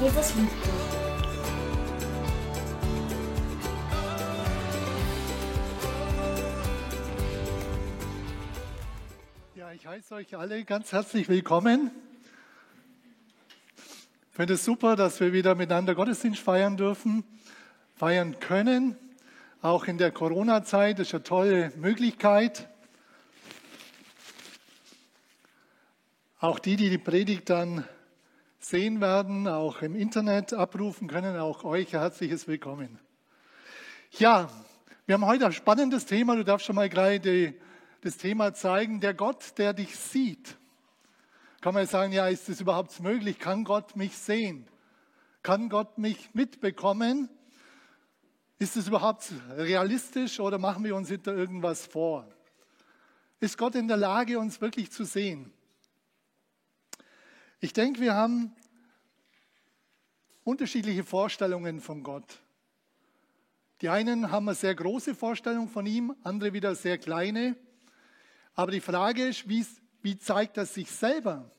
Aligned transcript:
Jesus 0.00 0.34
liebt 0.36 0.52
dich. 0.52 0.72
Ja, 9.56 9.72
ich 9.72 9.84
heiße 9.84 10.14
euch 10.14 10.36
alle 10.36 10.62
ganz 10.64 10.92
herzlich 10.92 11.28
willkommen. 11.28 11.90
Ich 14.30 14.36
finde 14.36 14.54
es 14.54 14.64
super, 14.64 14.94
dass 14.94 15.18
wir 15.18 15.32
wieder 15.32 15.56
miteinander 15.56 15.96
Gottesdienst 15.96 16.40
feiern 16.40 16.76
dürfen, 16.76 17.24
feiern 17.96 18.38
können. 18.38 18.96
Auch 19.62 19.88
in 19.88 19.98
der 19.98 20.12
Corona-Zeit 20.12 21.00
ist 21.00 21.12
eine 21.12 21.24
tolle 21.24 21.72
Möglichkeit. 21.74 22.68
Auch 26.38 26.60
die, 26.60 26.76
die 26.76 26.88
die 26.88 26.98
Predigt 26.98 27.50
dann 27.50 27.82
sehen 28.68 29.00
werden, 29.00 29.48
auch 29.48 29.80
im 29.80 29.96
Internet 29.96 30.52
abrufen 30.52 31.08
können, 31.08 31.38
auch 31.38 31.64
euch 31.64 31.94
herzliches 31.94 32.46
Willkommen. 32.46 32.98
Ja, 34.18 34.50
wir 35.06 35.14
haben 35.14 35.24
heute 35.24 35.46
ein 35.46 35.54
spannendes 35.54 36.04
Thema. 36.04 36.36
Du 36.36 36.44
darfst 36.44 36.66
schon 36.66 36.76
mal 36.76 36.90
gleich 36.90 37.22
die, 37.22 37.58
das 38.02 38.18
Thema 38.18 38.52
zeigen. 38.52 39.00
Der 39.00 39.14
Gott, 39.14 39.56
der 39.56 39.72
dich 39.72 39.96
sieht. 39.96 40.58
Kann 41.62 41.72
man 41.72 41.86
sagen, 41.86 42.12
ja, 42.12 42.28
ist 42.28 42.50
es 42.50 42.60
überhaupt 42.60 43.00
möglich? 43.00 43.38
Kann 43.38 43.64
Gott 43.64 43.96
mich 43.96 44.18
sehen? 44.18 44.68
Kann 45.42 45.70
Gott 45.70 45.96
mich 45.96 46.34
mitbekommen? 46.34 47.30
Ist 48.58 48.76
es 48.76 48.86
überhaupt 48.88 49.32
realistisch 49.56 50.40
oder 50.40 50.58
machen 50.58 50.84
wir 50.84 50.94
uns 50.94 51.08
hinter 51.08 51.34
irgendwas 51.34 51.86
vor? 51.86 52.28
Ist 53.40 53.56
Gott 53.56 53.74
in 53.76 53.88
der 53.88 53.96
Lage, 53.96 54.38
uns 54.38 54.60
wirklich 54.60 54.92
zu 54.92 55.04
sehen? 55.04 55.54
Ich 57.60 57.72
denke, 57.72 58.00
wir 58.00 58.14
haben 58.14 58.54
unterschiedliche 60.48 61.04
Vorstellungen 61.04 61.80
von 61.80 62.02
Gott. 62.02 62.40
Die 63.80 63.90
einen 63.90 64.32
haben 64.32 64.48
eine 64.48 64.56
sehr 64.56 64.74
große 64.74 65.14
Vorstellung 65.14 65.68
von 65.68 65.86
ihm, 65.86 66.14
andere 66.22 66.52
wieder 66.52 66.74
sehr 66.74 66.98
kleine. 66.98 67.54
Aber 68.54 68.72
die 68.72 68.80
Frage 68.80 69.26
ist, 69.26 69.48
wie, 69.48 69.64
wie 70.02 70.18
zeigt 70.18 70.56
er 70.56 70.66
sich 70.66 70.90
selber? 70.90 71.50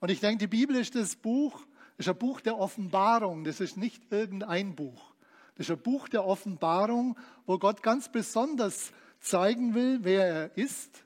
Und 0.00 0.10
ich 0.10 0.20
denke, 0.20 0.38
die 0.38 0.56
Bibel 0.56 0.76
ist 0.76 0.94
das 0.94 1.14
Buch, 1.14 1.64
ist 1.98 2.08
ein 2.08 2.18
Buch 2.18 2.40
der 2.40 2.58
Offenbarung. 2.58 3.44
Das 3.44 3.60
ist 3.60 3.76
nicht 3.76 4.10
irgendein 4.10 4.74
Buch. 4.74 5.14
Das 5.56 5.68
ist 5.68 5.76
ein 5.76 5.82
Buch 5.82 6.08
der 6.08 6.24
Offenbarung, 6.24 7.18
wo 7.44 7.58
Gott 7.58 7.82
ganz 7.82 8.10
besonders 8.10 8.92
zeigen 9.20 9.74
will, 9.74 10.00
wer 10.02 10.26
er 10.26 10.56
ist, 10.56 11.04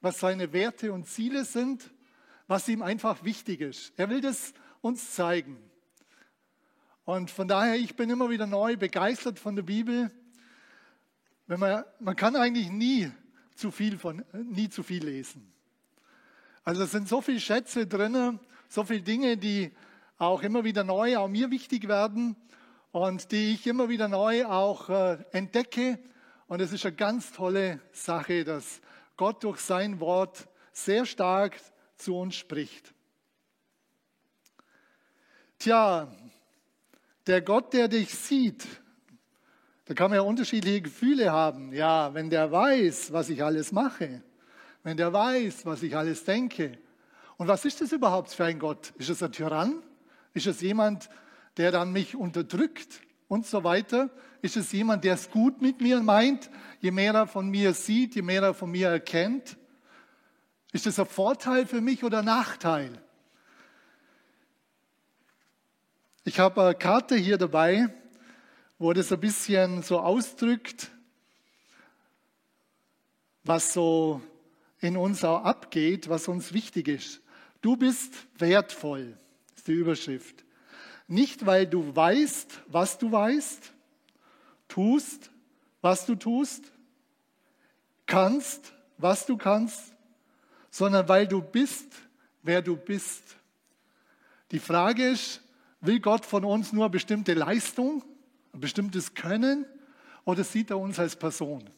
was 0.00 0.18
seine 0.18 0.52
Werte 0.52 0.92
und 0.92 1.06
Ziele 1.06 1.44
sind 1.44 1.90
was 2.50 2.66
ihm 2.68 2.82
einfach 2.82 3.22
wichtig 3.22 3.60
ist. 3.60 3.92
Er 3.96 4.10
will 4.10 4.20
das 4.20 4.52
uns 4.80 5.14
zeigen. 5.14 5.56
Und 7.10 7.28
von 7.28 7.48
daher, 7.48 7.74
ich 7.74 7.96
bin 7.96 8.08
immer 8.08 8.30
wieder 8.30 8.46
neu 8.46 8.76
begeistert 8.76 9.40
von 9.40 9.56
der 9.56 9.64
Bibel. 9.64 10.12
Wenn 11.48 11.58
man, 11.58 11.84
man 11.98 12.14
kann 12.14 12.36
eigentlich 12.36 12.70
nie 12.70 13.10
zu 13.56 13.72
viel 13.72 13.98
von, 13.98 14.24
nie 14.32 14.68
zu 14.68 14.84
viel 14.84 15.04
lesen. 15.04 15.52
Also 16.62 16.84
es 16.84 16.92
sind 16.92 17.08
so 17.08 17.20
viele 17.20 17.40
Schätze 17.40 17.88
drin, 17.88 18.38
so 18.68 18.84
viele 18.84 19.02
Dinge, 19.02 19.36
die 19.36 19.72
auch 20.18 20.44
immer 20.44 20.62
wieder 20.62 20.84
neu 20.84 21.16
auch 21.16 21.26
mir 21.26 21.50
wichtig 21.50 21.88
werden 21.88 22.36
und 22.92 23.32
die 23.32 23.54
ich 23.54 23.66
immer 23.66 23.88
wieder 23.88 24.06
neu 24.06 24.46
auch 24.46 24.88
äh, 24.88 25.18
entdecke. 25.32 25.98
Und 26.46 26.60
es 26.60 26.72
ist 26.72 26.86
eine 26.86 26.94
ganz 26.94 27.32
tolle 27.32 27.80
Sache, 27.90 28.44
dass 28.44 28.80
Gott 29.16 29.42
durch 29.42 29.58
sein 29.58 29.98
Wort 29.98 30.46
sehr 30.72 31.04
stark 31.04 31.60
zu 31.96 32.16
uns 32.16 32.36
spricht. 32.36 32.94
Tja, 35.58 36.08
der 37.26 37.42
Gott, 37.42 37.72
der 37.72 37.88
dich 37.88 38.14
sieht, 38.14 38.66
da 39.86 39.94
kann 39.94 40.10
man 40.10 40.18
ja 40.18 40.22
unterschiedliche 40.22 40.82
Gefühle 40.82 41.32
haben. 41.32 41.72
Ja, 41.72 42.14
wenn 42.14 42.30
der 42.30 42.52
weiß, 42.52 43.12
was 43.12 43.28
ich 43.28 43.42
alles 43.42 43.72
mache, 43.72 44.22
wenn 44.82 44.96
der 44.96 45.12
weiß, 45.12 45.66
was 45.66 45.82
ich 45.82 45.96
alles 45.96 46.24
denke. 46.24 46.78
Und 47.36 47.48
was 47.48 47.64
ist 47.64 47.80
das 47.80 47.92
überhaupt 47.92 48.30
für 48.30 48.44
ein 48.44 48.58
Gott? 48.58 48.92
Ist 48.98 49.10
es 49.10 49.22
ein 49.22 49.32
Tyrann? 49.32 49.82
Ist 50.32 50.46
es 50.46 50.60
jemand, 50.60 51.10
der 51.56 51.72
dann 51.72 51.92
mich 51.92 52.14
unterdrückt 52.14 53.00
und 53.28 53.46
so 53.46 53.64
weiter? 53.64 54.10
Ist 54.42 54.56
es 54.56 54.70
jemand, 54.72 55.04
der 55.04 55.14
es 55.14 55.30
gut 55.30 55.60
mit 55.60 55.80
mir 55.80 56.00
meint? 56.02 56.50
Je 56.80 56.90
mehr 56.90 57.14
er 57.14 57.26
von 57.26 57.48
mir 57.48 57.74
sieht, 57.74 58.14
je 58.14 58.22
mehr 58.22 58.42
er 58.42 58.54
von 58.54 58.70
mir 58.70 58.88
erkennt. 58.88 59.56
Ist 60.72 60.86
das 60.86 61.00
ein 61.00 61.06
Vorteil 61.06 61.66
für 61.66 61.80
mich 61.80 62.04
oder 62.04 62.20
ein 62.20 62.26
Nachteil? 62.26 63.02
Ich 66.22 66.38
habe 66.38 66.62
eine 66.62 66.74
Karte 66.74 67.16
hier 67.16 67.38
dabei, 67.38 67.88
wo 68.78 68.92
das 68.92 69.10
ein 69.10 69.20
bisschen 69.20 69.82
so 69.82 70.00
ausdrückt, 70.00 70.90
was 73.42 73.72
so 73.72 74.20
in 74.80 74.98
uns 74.98 75.24
auch 75.24 75.44
abgeht, 75.44 76.10
was 76.10 76.28
uns 76.28 76.52
wichtig 76.52 76.88
ist. 76.88 77.22
Du 77.62 77.74
bist 77.74 78.12
wertvoll, 78.38 79.16
ist 79.56 79.66
die 79.66 79.72
Überschrift. 79.72 80.44
Nicht, 81.08 81.46
weil 81.46 81.66
du 81.66 81.96
weißt, 81.96 82.64
was 82.66 82.98
du 82.98 83.10
weißt, 83.10 83.72
tust, 84.68 85.30
was 85.80 86.04
du 86.04 86.16
tust, 86.16 86.70
kannst, 88.04 88.74
was 88.98 89.24
du 89.24 89.38
kannst, 89.38 89.94
sondern 90.70 91.08
weil 91.08 91.26
du 91.26 91.40
bist, 91.40 91.88
wer 92.42 92.60
du 92.60 92.76
bist. 92.76 93.22
Die 94.50 94.58
Frage 94.58 95.08
ist, 95.08 95.40
will 95.80 96.00
Gott 96.00 96.26
von 96.26 96.44
uns 96.44 96.72
nur 96.72 96.84
eine 96.84 96.90
bestimmte 96.90 97.34
Leistung, 97.34 98.04
ein 98.52 98.60
bestimmtes 98.60 99.14
Können 99.14 99.66
oder 100.24 100.44
sieht 100.44 100.70
er 100.70 100.78
uns 100.78 100.98
als 100.98 101.16
Person? 101.16 101.68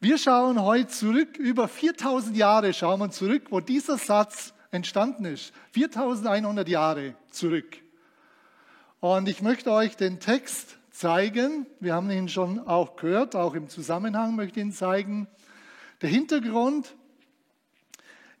Wir 0.00 0.16
schauen 0.16 0.62
heute 0.62 0.88
zurück, 0.88 1.36
über 1.36 1.68
4000 1.68 2.36
Jahre 2.36 2.72
schauen 2.72 3.00
wir 3.00 3.10
zurück, 3.10 3.48
wo 3.50 3.60
dieser 3.60 3.98
Satz 3.98 4.54
entstanden 4.70 5.26
ist. 5.26 5.52
4100 5.72 6.68
Jahre 6.68 7.14
zurück. 7.30 7.76
Und 9.00 9.28
ich 9.28 9.42
möchte 9.42 9.70
euch 9.72 9.96
den 9.96 10.20
Text 10.20 10.78
zeigen. 10.90 11.66
Wir 11.80 11.94
haben 11.94 12.10
ihn 12.10 12.28
schon 12.28 12.60
auch 12.60 12.96
gehört, 12.96 13.36
auch 13.36 13.54
im 13.54 13.68
Zusammenhang 13.68 14.36
möchte 14.36 14.60
ich 14.60 14.66
ihn 14.66 14.72
zeigen. 14.72 15.28
Der 16.02 16.08
Hintergrund 16.08 16.94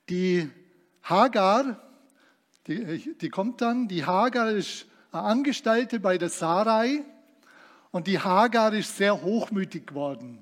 die 0.08 0.50
Hagar, 1.02 1.80
die, 2.70 3.16
die 3.16 3.28
kommt 3.30 3.60
dann, 3.62 3.88
die 3.88 4.04
Hagar 4.04 4.50
ist 4.50 4.86
eine 5.10 5.22
Angestellte 5.24 5.98
bei 5.98 6.18
der 6.18 6.28
Sarai 6.28 7.02
und 7.90 8.06
die 8.06 8.20
Hagar 8.20 8.72
ist 8.72 8.96
sehr 8.96 9.22
hochmütig 9.22 9.88
geworden. 9.88 10.38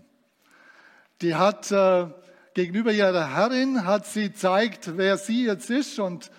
Die 1.22 1.34
hat 1.34 1.72
äh, 1.72 2.06
gegenüber 2.52 2.92
ihrer 2.92 3.34
Herrin 3.34 3.86
hat 3.86 4.06
sie 4.06 4.34
zeigt, 4.34 4.98
wer 4.98 5.16
sie 5.16 5.46
jetzt 5.46 5.70
ist 5.70 5.98
und 5.98 6.30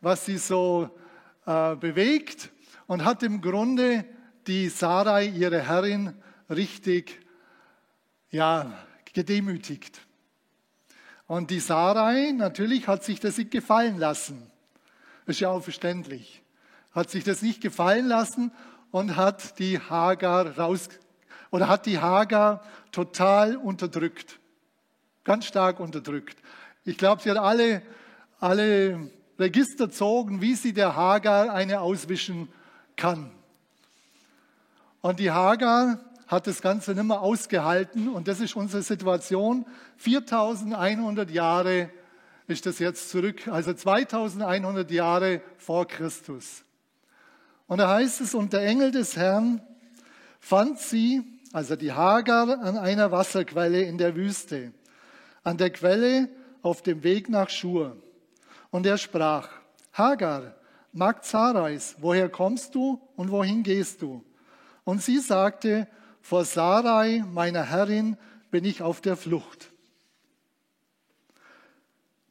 was 0.00 0.26
sie 0.26 0.38
so 0.38 0.90
äh, 1.44 1.74
bewegt 1.74 2.50
und 2.86 3.04
hat 3.04 3.24
im 3.24 3.40
Grunde 3.40 4.04
die 4.46 4.68
Sarai, 4.68 5.26
ihre 5.26 5.66
Herrin, 5.66 6.14
richtig 6.50 7.20
ja, 8.30 8.72
gedemütigt. 9.12 10.02
Und 11.26 11.50
die 11.50 11.60
Sarai 11.60 12.30
natürlich 12.30 12.86
hat 12.86 13.02
sich 13.02 13.18
das 13.18 13.38
nicht 13.38 13.50
gefallen 13.50 13.98
lassen. 13.98 14.51
Ist 15.26 15.40
ja 15.40 15.50
auch 15.50 15.62
verständlich. 15.62 16.42
Hat 16.92 17.10
sich 17.10 17.24
das 17.24 17.42
nicht 17.42 17.60
gefallen 17.60 18.06
lassen 18.06 18.52
und 18.90 19.16
hat 19.16 19.58
die 19.58 19.78
Hagar 19.78 20.58
raus, 20.58 20.88
oder 21.50 21.68
hat 21.68 21.86
die 21.86 21.98
Hagar 21.98 22.62
total 22.92 23.56
unterdrückt. 23.56 24.38
Ganz 25.24 25.46
stark 25.46 25.80
unterdrückt. 25.80 26.36
Ich 26.84 26.98
glaube, 26.98 27.22
sie 27.22 27.30
hat 27.30 27.38
alle, 27.38 27.82
alle 28.40 29.10
Register 29.38 29.90
zogen, 29.90 30.40
wie 30.40 30.54
sie 30.54 30.72
der 30.72 30.96
Hagar 30.96 31.52
eine 31.52 31.80
auswischen 31.80 32.48
kann. 32.96 33.30
Und 35.00 35.18
die 35.18 35.30
Hagar 35.30 35.98
hat 36.26 36.46
das 36.46 36.62
Ganze 36.62 36.94
nicht 36.94 37.04
mehr 37.04 37.20
ausgehalten 37.20 38.08
und 38.08 38.28
das 38.28 38.40
ist 38.40 38.56
unsere 38.56 38.82
Situation. 38.82 39.66
4100 39.98 41.30
Jahre 41.30 41.90
ist 42.52 42.66
das 42.66 42.78
jetzt 42.78 43.10
zurück, 43.10 43.48
also 43.48 43.72
2100 43.72 44.90
Jahre 44.90 45.40
vor 45.56 45.86
Christus. 45.86 46.64
Und 47.66 47.78
da 47.78 47.88
heißt 47.88 48.20
es, 48.20 48.34
und 48.34 48.52
der 48.52 48.62
Engel 48.62 48.90
des 48.90 49.16
Herrn 49.16 49.62
fand 50.38 50.78
sie, 50.78 51.22
also 51.52 51.74
die 51.74 51.92
Hagar, 51.92 52.60
an 52.60 52.76
einer 52.76 53.10
Wasserquelle 53.10 53.82
in 53.82 53.98
der 53.98 54.14
Wüste, 54.14 54.72
an 55.42 55.56
der 55.56 55.70
Quelle 55.70 56.28
auf 56.62 56.82
dem 56.82 57.02
Weg 57.02 57.28
nach 57.28 57.50
Schur. 57.50 57.96
Und 58.70 58.86
er 58.86 58.98
sprach, 58.98 59.48
Hagar, 59.92 60.54
Magd 60.92 61.24
Sarais, 61.24 61.96
woher 62.00 62.28
kommst 62.28 62.74
du 62.74 63.00
und 63.16 63.30
wohin 63.30 63.62
gehst 63.62 64.02
du? 64.02 64.22
Und 64.84 65.02
sie 65.02 65.18
sagte, 65.18 65.88
vor 66.20 66.44
Sarai, 66.44 67.24
meiner 67.32 67.64
Herrin, 67.64 68.18
bin 68.50 68.64
ich 68.66 68.82
auf 68.82 69.00
der 69.00 69.16
Flucht. 69.16 69.71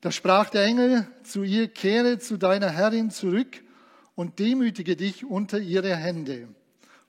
Da 0.01 0.11
sprach 0.11 0.49
der 0.49 0.63
Engel 0.63 1.05
zu 1.23 1.43
ihr, 1.43 1.67
kehre 1.67 2.17
zu 2.17 2.37
deiner 2.37 2.69
Herrin 2.69 3.11
zurück 3.11 3.61
und 4.15 4.39
demütige 4.39 4.95
dich 4.95 5.23
unter 5.23 5.59
ihre 5.59 5.95
Hände. 5.95 6.47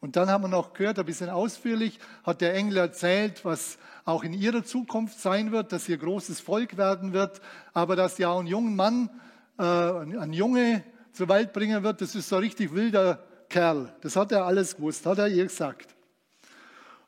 Und 0.01 0.17
dann 0.17 0.29
haben 0.29 0.45
wir 0.45 0.49
noch 0.49 0.75
gehört, 0.75 0.99
ein 0.99 1.07
bisschen 1.07 1.31
ausführlich, 1.31 1.99
hat 2.23 2.43
der 2.43 2.55
Engel 2.55 2.77
erzählt, 2.77 3.47
was 3.47 3.79
auch 4.05 4.25
in 4.25 4.35
ihrer 4.35 4.63
Zukunft 4.63 5.19
sein 5.19 5.53
wird, 5.53 5.73
dass 5.73 5.89
ihr 5.89 5.97
großes 5.97 6.41
Volk 6.41 6.77
werden 6.77 7.15
wird, 7.15 7.41
aber 7.73 7.97
dass 7.97 8.19
ja 8.19 8.37
ein 8.37 8.47
junger 8.47 8.71
Mann, 8.71 9.11
äh, 9.59 9.63
ein 9.63 10.35
Junge 10.35 10.85
zur 11.13 11.31
Welt 11.31 11.55
bringen 11.55 11.83
wird, 11.83 12.03
das 12.03 12.15
ist 12.15 12.29
so 12.29 12.37
ein 12.37 12.43
richtig 12.43 12.75
wilder 12.75 13.25
Kerl. 13.49 13.95
Das 14.03 14.17
hat 14.17 14.33
er 14.33 14.45
alles 14.45 14.77
gewusst, 14.77 15.07
hat 15.07 15.19
er 15.19 15.29
ihr 15.29 15.45
gesagt. 15.45 15.95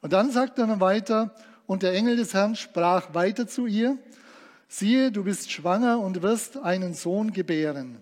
Und 0.01 0.15
dann 0.15 0.31
sagt 0.31 0.59
er 0.59 0.67
noch 0.67 0.81
weiter, 0.81 1.35
und 1.67 1.83
der 1.83 1.93
Engel 1.93 2.17
des 2.17 2.33
Herrn 2.33 2.57
sprach 2.57 3.13
weiter 3.13 3.47
zu 3.47 3.67
ihr, 3.67 3.99
siehe, 4.69 5.13
du 5.13 5.25
bist 5.25 5.51
schwanger 5.51 6.01
und 6.01 6.23
wirst 6.23 6.57
einen 6.57 6.95
Sohn 6.95 7.33
gebären. 7.33 7.99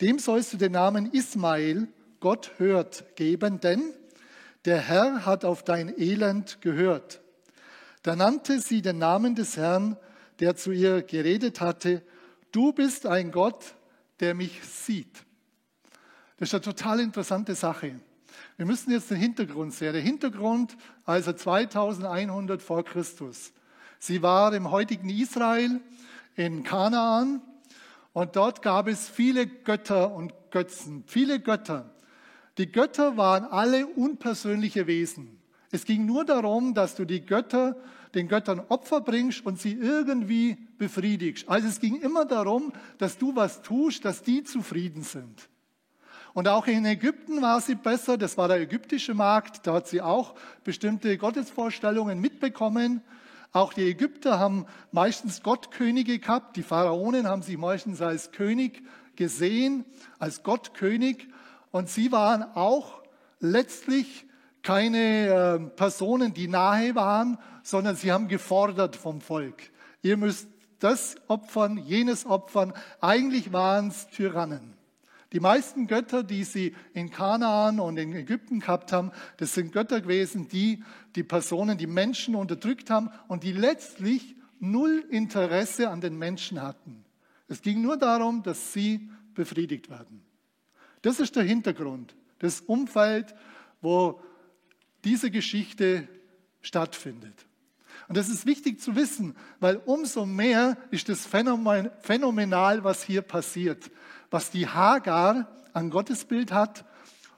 Dem 0.00 0.18
sollst 0.18 0.52
du 0.52 0.56
den 0.56 0.72
Namen 0.72 1.12
Ismael, 1.12 1.88
Gott 2.20 2.52
hört, 2.58 3.16
geben, 3.16 3.60
denn 3.60 3.82
der 4.64 4.78
Herr 4.78 5.26
hat 5.26 5.44
auf 5.44 5.64
dein 5.64 5.98
Elend 5.98 6.60
gehört. 6.60 7.20
Da 8.02 8.16
nannte 8.16 8.60
sie 8.60 8.82
den 8.82 8.98
Namen 8.98 9.34
des 9.34 9.56
Herrn, 9.56 9.96
der 10.40 10.56
zu 10.56 10.72
ihr 10.72 11.02
geredet 11.02 11.60
hatte, 11.60 12.02
du 12.50 12.72
bist 12.72 13.06
ein 13.06 13.30
Gott, 13.30 13.74
der 14.20 14.34
mich 14.34 14.62
sieht. 14.64 15.24
Das 16.36 16.48
ist 16.48 16.54
eine 16.54 16.62
total 16.62 17.00
interessante 17.00 17.54
Sache. 17.54 18.00
Wir 18.56 18.66
müssen 18.66 18.90
jetzt 18.90 19.10
den 19.10 19.18
Hintergrund 19.18 19.74
sehen. 19.74 19.92
Der 19.92 20.02
Hintergrund, 20.02 20.76
also 21.04 21.32
2100 21.32 22.60
vor 22.60 22.84
Christus. 22.84 23.52
Sie 24.04 24.20
war 24.20 24.52
im 24.52 24.72
heutigen 24.72 25.08
Israel, 25.10 25.80
in 26.34 26.64
Kanaan, 26.64 27.40
und 28.12 28.34
dort 28.34 28.60
gab 28.60 28.88
es 28.88 29.08
viele 29.08 29.46
Götter 29.46 30.12
und 30.12 30.34
Götzen, 30.50 31.04
viele 31.06 31.38
Götter. 31.38 31.94
Die 32.58 32.72
Götter 32.72 33.16
waren 33.16 33.44
alle 33.44 33.86
unpersönliche 33.86 34.88
Wesen. 34.88 35.40
Es 35.70 35.84
ging 35.84 36.04
nur 36.04 36.24
darum, 36.24 36.74
dass 36.74 36.96
du 36.96 37.04
die 37.04 37.24
Götter, 37.24 37.76
den 38.12 38.26
Göttern 38.26 38.58
Opfer 38.70 39.02
bringst 39.02 39.46
und 39.46 39.60
sie 39.60 39.74
irgendwie 39.74 40.56
befriedigst. 40.78 41.48
Also 41.48 41.68
es 41.68 41.78
ging 41.78 42.00
immer 42.00 42.24
darum, 42.24 42.72
dass 42.98 43.18
du 43.18 43.36
was 43.36 43.62
tust, 43.62 44.04
dass 44.04 44.24
die 44.24 44.42
zufrieden 44.42 45.04
sind. 45.04 45.48
Und 46.34 46.48
auch 46.48 46.66
in 46.66 46.84
Ägypten 46.86 47.40
war 47.40 47.60
sie 47.60 47.76
besser, 47.76 48.18
das 48.18 48.36
war 48.36 48.48
der 48.48 48.62
ägyptische 48.62 49.14
Markt, 49.14 49.64
da 49.64 49.74
hat 49.74 49.86
sie 49.86 50.02
auch 50.02 50.34
bestimmte 50.64 51.16
Gottesvorstellungen 51.18 52.20
mitbekommen. 52.20 53.00
Auch 53.52 53.74
die 53.74 53.88
Ägypter 53.88 54.38
haben 54.38 54.66
meistens 54.92 55.42
Gottkönige 55.42 56.18
gehabt, 56.18 56.56
die 56.56 56.62
Pharaonen 56.62 57.28
haben 57.28 57.42
sich 57.42 57.58
meistens 57.58 58.00
als 58.00 58.32
König 58.32 58.82
gesehen, 59.14 59.84
als 60.18 60.42
Gottkönig. 60.42 61.28
Und 61.70 61.88
sie 61.88 62.12
waren 62.12 62.42
auch 62.42 63.02
letztlich 63.40 64.26
keine 64.62 64.98
äh, 64.98 65.58
Personen, 65.76 66.32
die 66.32 66.48
nahe 66.48 66.94
waren, 66.94 67.38
sondern 67.62 67.96
sie 67.96 68.10
haben 68.10 68.28
gefordert 68.28 68.96
vom 68.96 69.20
Volk. 69.20 69.70
Ihr 70.02 70.16
müsst 70.16 70.48
das 70.78 71.16
opfern, 71.28 71.76
jenes 71.76 72.26
opfern. 72.26 72.72
Eigentlich 73.00 73.52
waren 73.52 73.88
es 73.88 74.08
Tyrannen. 74.08 74.74
Die 75.32 75.40
meisten 75.40 75.86
Götter, 75.86 76.22
die 76.22 76.44
sie 76.44 76.74
in 76.92 77.10
Kanaan 77.10 77.80
und 77.80 77.96
in 77.96 78.12
Ägypten 78.12 78.60
gehabt 78.60 78.92
haben, 78.92 79.12
das 79.38 79.54
sind 79.54 79.72
Götter 79.72 80.02
gewesen, 80.02 80.48
die 80.48 80.84
die 81.16 81.22
Personen, 81.22 81.78
die 81.78 81.86
Menschen 81.86 82.34
unterdrückt 82.34 82.90
haben 82.90 83.10
und 83.28 83.42
die 83.42 83.52
letztlich 83.52 84.36
null 84.60 85.04
Interesse 85.10 85.88
an 85.88 86.02
den 86.02 86.18
Menschen 86.18 86.60
hatten. 86.60 87.04
Es 87.48 87.62
ging 87.62 87.80
nur 87.80 87.96
darum, 87.96 88.42
dass 88.42 88.72
sie 88.72 89.10
befriedigt 89.34 89.88
werden. 89.88 90.22
Das 91.00 91.18
ist 91.18 91.34
der 91.34 91.42
Hintergrund, 91.42 92.14
das 92.38 92.60
Umfeld, 92.60 93.34
wo 93.80 94.20
diese 95.04 95.30
Geschichte 95.30 96.06
stattfindet. 96.60 97.46
Und 98.08 98.16
das 98.16 98.28
ist 98.28 98.46
wichtig 98.46 98.80
zu 98.80 98.96
wissen, 98.96 99.36
weil 99.60 99.76
umso 99.84 100.26
mehr 100.26 100.76
ist 100.90 101.08
das 101.08 101.26
phänomenal, 101.26 102.84
was 102.84 103.02
hier 103.02 103.22
passiert, 103.22 103.90
was 104.30 104.50
die 104.50 104.66
Hagar 104.66 105.48
an 105.72 105.90
Gottesbild 105.90 106.52
hat 106.52 106.84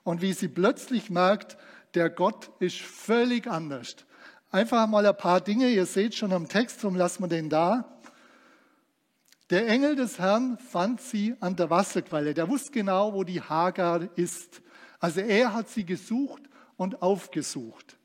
und 0.02 0.22
wie 0.22 0.32
sie 0.32 0.48
plötzlich 0.48 1.10
merkt, 1.10 1.56
der 1.94 2.10
Gott 2.10 2.50
ist 2.58 2.78
völlig 2.78 3.46
anders. 3.46 3.96
Einfach 4.50 4.86
mal 4.86 5.06
ein 5.06 5.16
paar 5.16 5.40
Dinge, 5.40 5.68
ihr 5.68 5.86
seht 5.86 6.14
schon 6.14 6.32
am 6.32 6.48
Text, 6.48 6.82
darum 6.82 6.96
lassen 6.96 7.22
wir 7.22 7.28
den 7.28 7.50
da. 7.50 7.94
Der 9.50 9.68
Engel 9.68 9.94
des 9.94 10.18
Herrn 10.18 10.58
fand 10.58 11.00
sie 11.00 11.34
an 11.40 11.54
der 11.54 11.70
Wasserquelle. 11.70 12.34
Der 12.34 12.48
wusste 12.48 12.70
genau, 12.70 13.12
wo 13.12 13.24
die 13.24 13.40
Hagar 13.42 14.08
ist. 14.16 14.62
Also 15.00 15.20
er 15.20 15.52
hat 15.52 15.68
sie 15.68 15.84
gesucht 15.84 16.42
und 16.76 17.02
aufgesucht. 17.02 17.98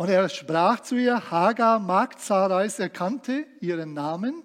Und 0.00 0.08
er 0.08 0.30
sprach 0.30 0.80
zu 0.80 0.96
ihr, 0.96 1.30
Hagar, 1.30 1.78
Magd 1.78 2.20
Sarais, 2.20 2.78
er 2.78 2.88
kannte 2.88 3.44
ihren 3.60 3.92
Namen 3.92 4.42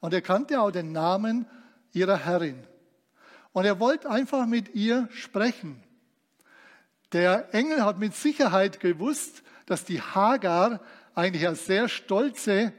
und 0.00 0.12
er 0.12 0.20
kannte 0.20 0.60
auch 0.60 0.72
den 0.72 0.90
Namen 0.90 1.46
ihrer 1.92 2.16
Herrin. 2.16 2.66
Und 3.52 3.66
er 3.66 3.78
wollte 3.78 4.10
einfach 4.10 4.46
mit 4.46 4.74
ihr 4.74 5.08
sprechen. 5.12 5.80
Der 7.12 7.54
Engel 7.54 7.84
hat 7.84 8.00
mit 8.00 8.16
Sicherheit 8.16 8.80
gewusst, 8.80 9.44
dass 9.64 9.84
die 9.84 10.02
Hagar 10.02 10.80
eigentlich 11.14 11.46
eine 11.46 11.54
sehr 11.54 11.88
stolze 11.88 12.72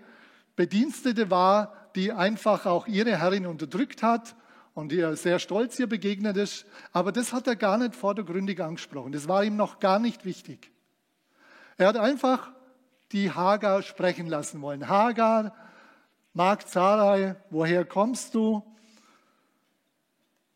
Bedienstete 0.58 1.32
war, 1.32 1.74
die 1.96 2.12
einfach 2.12 2.66
auch 2.66 2.88
ihre 2.88 3.18
Herrin 3.20 3.46
unterdrückt 3.46 4.04
hat 4.04 4.36
und 4.74 4.92
ihr 4.92 5.16
sehr 5.16 5.40
stolz 5.40 5.80
ihr 5.80 5.88
begegnet 5.88 6.36
ist. 6.36 6.66
Aber 6.92 7.14
das 7.14 7.32
hat 7.32 7.48
er 7.48 7.56
gar 7.56 7.78
nicht 7.78 7.96
vordergründig 7.96 8.62
angesprochen. 8.62 9.14
Das 9.14 9.30
war 9.30 9.46
ihm 9.46 9.56
noch 9.56 9.80
gar 9.80 10.00
nicht 10.00 10.26
wichtig. 10.26 10.71
Er 11.82 11.90
hat 11.90 11.98
einfach 11.98 12.52
die 13.12 13.32
Hagar 13.32 13.82
sprechen 13.82 14.28
lassen 14.28 14.62
wollen. 14.62 14.88
Hagar, 14.88 15.56
Magd 16.34 16.70
Sarai, 16.70 17.36
woher 17.50 17.84
kommst 17.84 18.34
du 18.36 18.64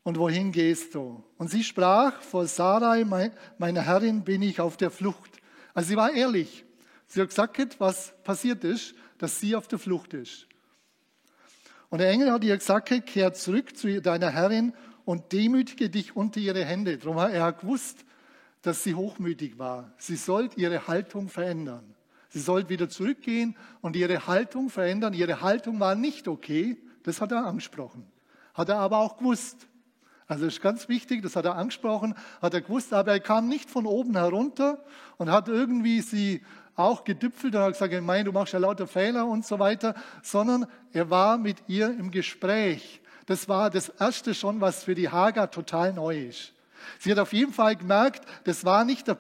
und 0.04 0.18
wohin 0.18 0.52
gehst 0.52 0.96
du? 0.96 1.24
Und 1.38 1.50
sie 1.50 1.64
sprach, 1.64 2.22
vor 2.22 2.48
Sarai, 2.48 3.04
meiner 3.58 3.82
Herrin, 3.82 4.24
bin 4.24 4.42
ich 4.42 4.62
auf 4.62 4.78
der 4.78 4.92
Flucht. 4.92 5.42
Also 5.74 5.90
sie 5.90 5.98
war 5.98 6.14
ehrlich. 6.14 6.64
Sie 7.08 7.20
hat 7.20 7.30
gesagt, 7.30 7.80
was 7.80 8.14
passiert 8.24 8.64
ist 8.64 8.96
dass 9.18 9.40
sie 9.40 9.56
auf 9.56 9.68
der 9.68 9.80
Flucht 9.80 10.14
ist. 10.14 10.48
Und 11.90 12.00
der 12.00 12.10
Engel 12.10 12.32
hat 12.32 12.44
ihr 12.44 12.58
gesagt, 12.58 12.90
kehr 13.06 13.34
zurück 13.34 13.78
zu 13.78 14.02
deiner 14.02 14.30
Herrin 14.30 14.74
und 15.06 15.32
demütige 15.32 15.90
dich 15.90 16.16
unter 16.16 16.40
ihre 16.40 16.66
Hände. 16.66 16.98
Darum 16.98 17.20
hat 17.20 17.32
er 17.32 17.54
gewusst, 17.54 18.05
dass 18.66 18.84
sie 18.84 18.96
hochmütig 18.96 19.60
war. 19.60 19.92
Sie 19.98 20.16
sollte 20.16 20.60
ihre 20.60 20.88
Haltung 20.88 21.30
verändern. 21.30 21.84
Sie 22.30 22.40
sollte 22.40 22.70
wieder 22.70 22.90
zurückgehen 22.90 23.56
und 23.82 23.96
ihre 23.96 24.28
Haltung 24.28 24.70
verändern. 24.70 25.14
Ihre 25.14 25.42
Haltung 25.42 25.80
war 25.80 25.96
nicht 25.96 26.28
okay. 26.28 26.78
Das 27.04 27.22
hat 27.22 27.32
er 27.32 27.46
angesprochen. 27.46 28.06
Hat 28.54 28.70
er 28.70 28.78
aber 28.78 28.98
auch 28.98 29.18
gewusst. 29.18 29.68
Also 30.28 30.46
das 30.46 30.56
ist 30.56 30.62
ganz 30.62 30.90
wichtig, 30.90 31.22
das 31.22 31.36
hat 31.36 31.46
er 31.46 31.56
angesprochen, 31.56 32.16
hat 32.42 32.56
er 32.56 32.62
gewusst, 32.62 32.94
aber 32.94 33.12
er 33.12 33.20
kam 33.20 33.48
nicht 33.48 33.70
von 33.70 33.86
oben 33.86 34.16
herunter 34.16 34.84
und 35.18 35.30
hat 35.30 35.50
irgendwie 35.50 36.02
sie 36.02 36.42
auch 36.76 37.04
gedüpfelt 37.04 37.54
und 37.54 37.62
hat 37.62 37.74
gesagt, 37.74 37.94
ich 37.94 38.02
meine, 38.02 38.24
du 38.24 38.32
machst 38.32 38.54
ja 38.54 38.60
lauter 38.60 38.88
Fehler 38.88 39.28
und 39.28 39.46
so 39.46 39.60
weiter, 39.60 39.94
sondern 40.24 40.66
er 40.94 41.12
war 41.12 41.38
mit 41.38 41.58
ihr 41.68 41.90
im 41.90 42.10
Gespräch. 42.10 43.02
Das 43.28 43.48
war 43.48 43.70
das 43.70 43.90
Erste 43.90 44.34
schon, 44.34 44.62
was 44.62 44.84
für 44.84 44.96
die 44.96 45.10
Hagar 45.10 45.52
total 45.52 45.94
neu 45.94 46.26
ist. 46.26 46.55
Sie 47.00 47.12
hat 47.12 47.20
auf 47.20 47.34
jeden 47.34 47.54
Fall 47.54 47.76
gemerkt, 47.76 48.26
das 48.44 48.66
war 48.66 48.86
nicht 48.86 49.08
der, 49.08 49.18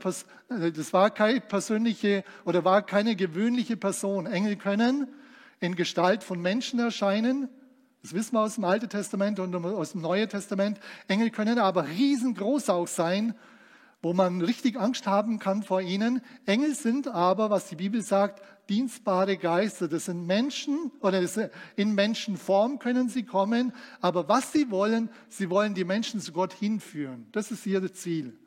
äh, 0.49 0.71
das 0.71 0.93
war 0.93 1.09
keine 1.09 1.41
persönliche 1.41 2.23
oder 2.43 2.63
war 2.63 2.81
keine 2.81 3.15
gewöhnliche 3.15 3.77
Person. 3.77 4.25
Engel 4.25 4.55
können 4.55 5.07
in 5.59 5.75
Gestalt 5.75 6.23
von 6.23 6.41
Menschen 6.41 6.79
erscheinen. 6.79 7.49
Das 8.01 8.13
wissen 8.13 8.33
wir 8.33 8.41
aus 8.41 8.55
dem 8.55 8.65
Alten 8.65 8.89
Testament 8.89 9.39
und 9.39 9.55
aus 9.55 9.93
dem 9.93 10.01
Neuen 10.01 10.29
Testament. 10.29 10.79
Engel 11.07 11.31
können 11.31 11.57
aber 11.59 11.87
riesengroß 11.87 12.69
auch 12.69 12.87
sein 12.87 13.33
wo 14.05 14.13
man 14.13 14.39
richtig 14.39 14.79
Angst 14.79 15.07
haben 15.07 15.39
kann 15.39 15.63
vor 15.63 15.81
ihnen. 15.81 16.21
Engel 16.45 16.75
sind 16.75 17.07
aber, 17.07 17.49
was 17.49 17.69
die 17.69 17.75
Bibel 17.75 18.03
sagt, 18.03 18.39
dienstbare 18.69 19.37
Geister. 19.37 19.87
Das 19.87 20.05
sind 20.05 20.25
Menschen 20.25 20.91
oder 20.99 21.21
in 21.75 21.93
Menschenform 21.93 22.79
können 22.79 23.09
sie 23.09 23.23
kommen. 23.23 23.73
Aber 24.01 24.27
was 24.27 24.51
sie 24.51 24.71
wollen, 24.71 25.09
sie 25.29 25.49
wollen 25.49 25.73
die 25.73 25.83
Menschen 25.83 26.19
zu 26.19 26.31
Gott 26.31 26.53
hinführen. 26.53 27.27
Das 27.31 27.51
ist 27.51 27.65
ihr 27.65 27.93
Ziel. 27.93 28.37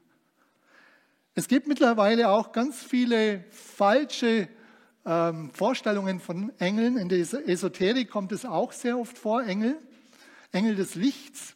Es 1.34 1.46
gibt 1.46 1.68
mittlerweile 1.68 2.30
auch 2.30 2.52
ganz 2.52 2.82
viele 2.82 3.44
falsche 3.50 4.48
ähm, 5.06 5.50
Vorstellungen 5.52 6.20
von 6.20 6.52
Engeln. 6.58 6.96
In 6.96 7.08
der 7.08 7.20
Esoterik 7.20 8.10
kommt 8.10 8.32
es 8.32 8.44
auch 8.44 8.72
sehr 8.72 8.98
oft 8.98 9.16
vor, 9.16 9.44
Engel, 9.44 9.78
Engel 10.52 10.74
des 10.74 10.96
Lichts. 10.96 11.54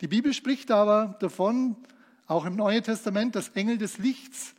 Die 0.00 0.08
Bibel 0.08 0.34
spricht 0.34 0.70
aber 0.70 1.16
davon, 1.20 1.76
auch 2.26 2.44
im 2.44 2.56
Neuen 2.56 2.82
Testament, 2.82 3.34
dass 3.34 3.50
Engel 3.50 3.78
des 3.78 3.98
Lichts, 3.98 4.54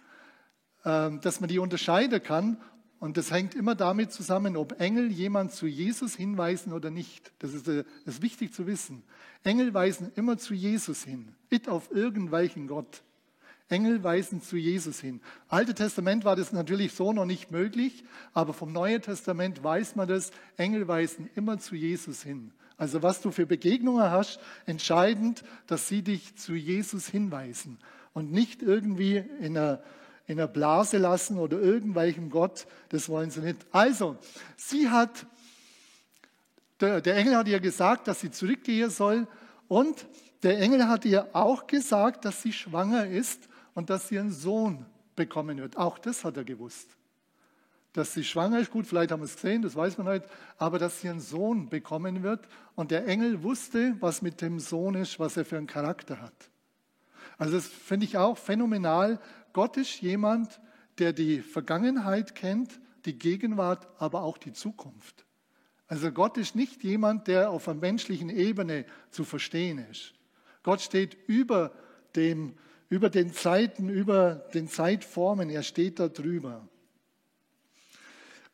ähm, 0.84 1.22
dass 1.22 1.40
man 1.40 1.50
die 1.50 1.60
unterscheiden 1.60 2.22
kann. 2.22 2.58
Und 3.00 3.18
das 3.18 3.32
hängt 3.32 3.56
immer 3.56 3.76
damit 3.76 4.12
zusammen, 4.12 4.58
ob 4.58 4.80
Engel 4.80 5.12
jemand 5.12 5.52
zu 5.52 5.68
Jesus 5.68 6.16
hinweisen 6.16 6.74
oder 6.74 6.90
nicht. 6.90 7.32
Das 7.40 7.54
ist, 7.54 7.68
äh, 7.68 7.84
das 8.06 8.16
ist 8.16 8.22
wichtig 8.22 8.54
zu 8.54 8.68
wissen. 8.68 9.04
Engel 9.44 9.74
weisen 9.74 10.12
immer 10.16 10.38
zu 10.38 10.54
Jesus 10.54 11.04
hin, 11.04 11.36
nicht 11.52 11.70
auf 11.70 11.92
irgendwelchen 11.92 12.68
Gott. 12.68 13.04
Engel 13.68 14.04
weisen 14.04 14.42
zu 14.42 14.58
Jesus 14.58 15.00
hin. 15.00 15.22
Alte 15.48 15.74
Testament 15.74 16.24
war 16.24 16.36
das 16.36 16.54
natürlich 16.54 16.94
so 16.94 17.14
noch 17.14 17.26
nicht 17.26 17.50
möglich, 17.50 18.04
aber 18.34 18.54
vom 18.54 18.72
Neuen 18.72 19.02
Testament 19.02 19.64
weiß 19.64 19.96
man 19.96 20.08
das. 20.08 20.32
Engel 20.56 20.88
weisen 20.88 21.30
immer 21.36 21.58
zu 21.58 21.76
Jesus 21.76 22.22
hin. 22.22 22.52
Also 22.78 23.02
was 23.02 23.22
du 23.22 23.32
für 23.32 23.46
Begegnungen 23.46 24.12
hast, 24.12 24.40
entscheidend, 24.66 25.44
dass 25.66 25.88
sie 25.88 26.04
dich 26.04 26.36
zu 26.36 26.54
Jesus 26.54 27.08
hinweisen 27.08 27.80
und 28.14 28.32
nicht 28.32 28.62
irgendwie 28.62 29.24
in 29.40 29.58
einer, 29.58 29.82
in 30.28 30.40
einer 30.40 30.48
Blase 30.48 30.98
lassen 30.98 31.38
oder 31.38 31.60
irgendwelchem 31.60 32.30
Gott. 32.30 32.66
Das 32.90 33.10
wollen 33.10 33.30
sie 33.30 33.42
nicht. 33.42 33.66
Also, 33.72 34.18
sie 34.58 34.90
hat, 34.90 35.26
der, 36.80 37.02
der 37.02 37.16
Engel 37.16 37.36
hat 37.36 37.48
ihr 37.48 37.60
gesagt, 37.60 38.08
dass 38.08 38.22
sie 38.22 38.32
zurückgehen 38.32 38.90
soll 38.90 39.28
und 39.68 40.08
der 40.44 40.60
Engel 40.60 40.88
hat 40.88 41.06
ihr 41.06 41.28
auch 41.34 41.68
gesagt, 41.68 42.26
dass 42.26 42.42
sie 42.42 42.54
schwanger 42.54 43.08
ist 43.08 43.48
und 43.74 43.90
dass 43.90 44.08
sie 44.08 44.20
einen 44.20 44.32
Sohn 44.32 44.86
bekommen 45.16 45.58
wird. 45.58 45.78
Auch 45.78 45.98
das 45.98 46.24
hat 46.24 46.38
er 46.38 46.44
gewusst. 46.44 46.90
Dass 47.94 48.14
sie 48.14 48.24
schwanger 48.24 48.60
ist, 48.60 48.72
gut, 48.72 48.86
vielleicht 48.86 49.12
haben 49.12 49.22
wir 49.22 49.26
es 49.26 49.36
gesehen, 49.36 49.62
das 49.62 49.76
weiß 49.76 49.98
man 49.98 50.08
heute, 50.08 50.28
aber 50.58 50.80
dass 50.80 51.00
sie 51.00 51.10
einen 51.10 51.22
Sohn 51.22 51.70
bekommen 51.70 52.24
wird. 52.24 52.48
Und 52.76 52.92
der 52.92 53.08
Engel 53.08 53.42
wusste, 53.42 53.96
was 54.02 54.22
mit 54.22 54.42
dem 54.42 54.60
Sohn 54.60 54.96
ist, 54.96 55.20
was 55.20 55.38
er 55.38 55.46
für 55.46 55.58
einen 55.58 55.68
Charakter 55.68 56.22
hat. 56.22 56.50
Also 57.38 57.54
das 57.54 57.68
finde 57.68 58.06
ich 58.06 58.18
auch 58.18 58.38
phänomenal. 58.38 59.20
Gott 59.56 59.78
ist 59.78 60.02
jemand, 60.02 60.60
der 61.00 61.14
die 61.14 61.40
Vergangenheit 61.40 62.36
kennt, 62.36 62.78
die 63.06 63.18
Gegenwart, 63.18 63.88
aber 64.00 64.24
auch 64.24 64.38
die 64.38 64.52
Zukunft. 64.52 65.26
Also 65.88 66.12
Gott 66.12 66.36
ist 66.36 66.58
nicht 66.58 66.84
jemand, 66.84 67.30
der 67.30 67.52
auf 67.52 67.70
einer 67.70 67.80
menschlichen 67.80 68.30
Ebene 68.30 68.86
zu 69.12 69.24
verstehen 69.24 69.78
ist. 69.90 70.14
Gott 70.62 70.82
steht 70.82 71.14
über 71.28 71.72
dem 72.18 72.58
über 72.90 73.10
den 73.10 73.32
Zeiten, 73.32 73.88
über 73.88 74.36
den 74.54 74.68
Zeitformen. 74.68 75.50
Er 75.50 75.64
steht 75.64 76.02
da 76.02 76.10
drüber. 76.10 76.68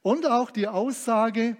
Und 0.03 0.27
auch 0.27 0.51
die 0.51 0.67
Aussage, 0.67 1.57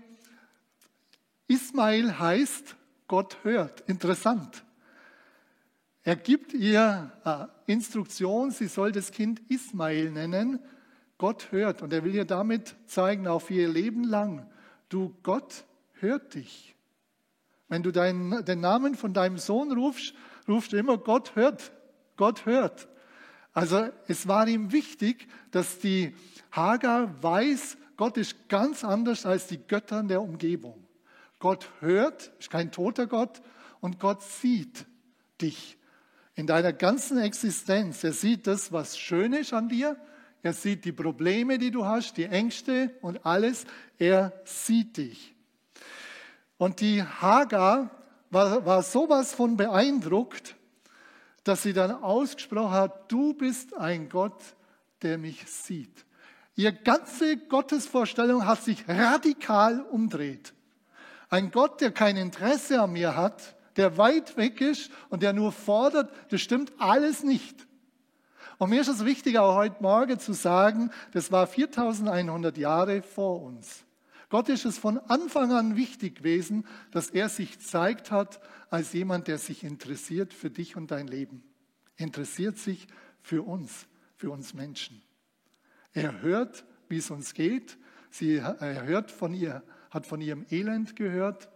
Ismail 1.48 2.20
heißt, 2.20 2.76
Gott 3.08 3.38
hört. 3.42 3.82
Interessant. 3.90 4.64
Er 6.04 6.16
gibt 6.16 6.54
ihr 6.54 7.12
äh, 7.24 7.72
Instruktion, 7.72 8.52
sie 8.52 8.68
soll 8.68 8.92
das 8.92 9.12
Kind 9.12 9.42
Ismail 9.50 10.12
nennen. 10.12 10.60
Gott 11.18 11.52
hört. 11.52 11.82
Und 11.82 11.94
er 11.94 12.04
will 12.04 12.16
ihr 12.16 12.26
damit 12.26 12.76
zeigen, 12.88 13.28
auch 13.28 13.44
für 13.44 13.54
ihr 13.54 13.70
Leben 13.70 14.04
lang, 14.04 14.50
du, 14.90 15.16
Gott 15.22 15.66
hört 16.00 16.34
dich. 16.34 16.76
Wenn 17.68 17.84
du 17.84 17.92
deinen, 17.92 18.44
den 18.44 18.60
Namen 18.60 18.96
von 18.96 19.14
deinem 19.14 19.38
Sohn 19.38 19.72
rufst, 19.72 20.14
rufst 20.48 20.74
du 20.74 20.78
immer, 20.78 20.98
Gott 20.98 21.36
hört 21.36 21.72
Gott 22.22 22.46
hört. 22.46 22.88
Also 23.52 23.90
es 24.08 24.28
war 24.28 24.48
ihm 24.48 24.72
wichtig, 24.72 25.28
dass 25.50 25.80
die 25.80 26.16
Hagar 26.52 27.24
weiß, 27.24 27.78
Gott 27.98 28.18
ist 28.18 28.48
ganz 28.48 28.84
anders 28.84 29.26
als 29.26 29.48
die 29.48 29.58
Götter 29.58 30.04
der 30.04 30.22
Umgebung. 30.22 30.88
Gott 31.40 31.68
hört, 31.80 32.32
ist 32.38 32.52
kein 32.52 32.72
toter 32.72 33.08
Gott, 33.08 33.42
und 33.80 34.00
Gott 34.00 34.22
sieht 34.22 34.86
dich 35.42 35.80
in 36.42 36.48
deiner 36.48 36.74
ganzen 36.74 37.20
Existenz. 37.20 38.04
Er 38.04 38.14
sieht 38.14 38.48
das, 38.48 38.72
was 38.72 38.98
schön 38.98 39.32
ist 39.32 39.54
an 39.54 39.70
dir. 39.70 39.96
Er 40.42 40.54
sieht 40.54 40.86
die 40.86 40.92
Probleme, 40.92 41.60
die 41.60 41.70
du 41.70 41.86
hast, 41.86 42.18
die 42.18 42.26
Ängste 42.26 42.90
und 43.04 43.28
alles. 43.28 43.66
Er 44.00 44.34
sieht 44.44 44.98
dich. 44.98 45.36
Und 46.58 46.80
die 46.82 47.04
Hagar 47.04 47.92
war, 48.32 48.66
war 48.66 48.82
sowas 48.82 49.36
von 49.36 49.56
beeindruckt, 49.56 50.56
dass 51.44 51.62
sie 51.62 51.74
dann 51.74 51.92
ausgesprochen 51.92 52.72
hat, 52.72 53.12
du 53.12 53.36
bist 53.36 53.78
ein 53.78 54.10
Gott, 54.10 54.42
der 55.04 55.20
mich 55.20 55.46
sieht. 55.46 56.06
Ihre 56.56 56.74
ganze 56.74 57.38
Gottesvorstellung 57.38 58.48
hat 58.48 58.64
sich 58.64 58.84
radikal 58.88 59.80
umdreht. 59.80 60.54
Ein 61.30 61.52
Gott, 61.52 61.82
der 61.82 61.92
kein 61.92 62.18
Interesse 62.18 62.82
an 62.82 62.94
mir 62.94 63.16
hat, 63.16 63.56
der 63.78 63.98
weit 63.98 64.38
weg 64.38 64.62
ist 64.62 64.92
und 65.10 65.24
der 65.24 65.34
nur 65.34 65.52
fordert, 65.52 66.12
das 66.30 66.42
stimmt 66.42 66.72
alles 66.78 67.24
nicht. 67.24 67.68
Und 68.58 68.70
mir 68.70 68.82
ist 68.82 68.90
es 68.90 69.06
wichtig, 69.06 69.38
auch 69.38 69.56
heute 69.56 69.82
Morgen 69.82 70.20
zu 70.20 70.34
sagen, 70.34 70.92
das 71.14 71.32
war 71.32 71.48
4100 71.48 72.58
Jahre 72.58 73.02
vor 73.02 73.42
uns. 73.42 73.84
Gott 74.30 74.50
ist 74.50 74.66
es 74.66 74.78
von 74.78 74.98
Anfang 74.98 75.52
an 75.52 75.76
wichtig 75.76 76.18
gewesen, 76.20 76.66
dass 76.92 77.10
er 77.10 77.28
sich 77.28 77.60
zeigt 77.60 78.12
hat 78.12 78.40
als 78.70 78.94
jemand, 78.94 79.28
der 79.28 79.38
sich 79.38 79.64
interessiert 79.64 80.34
für 80.34 80.50
dich 80.50 80.78
und 80.78 80.92
dein 80.92 81.08
Leben. 81.08 81.44
Interessiert 81.98 82.58
sich 82.58 82.88
für 83.22 83.44
uns, 83.44 83.88
für 84.16 84.32
uns 84.32 84.54
Menschen. 84.54 85.02
Er 85.94 86.22
hört, 86.22 86.64
wie 86.88 86.98
es 86.98 87.12
uns 87.12 87.34
geht. 87.34 87.78
Sie, 88.10 88.36
er 88.36 88.84
hört 88.84 89.12
von 89.12 89.34
ihr, 89.34 89.64
hat 89.90 90.08
von 90.08 90.22
ihrem 90.22 90.46
Elend 90.50 90.96
gehört 90.96 91.51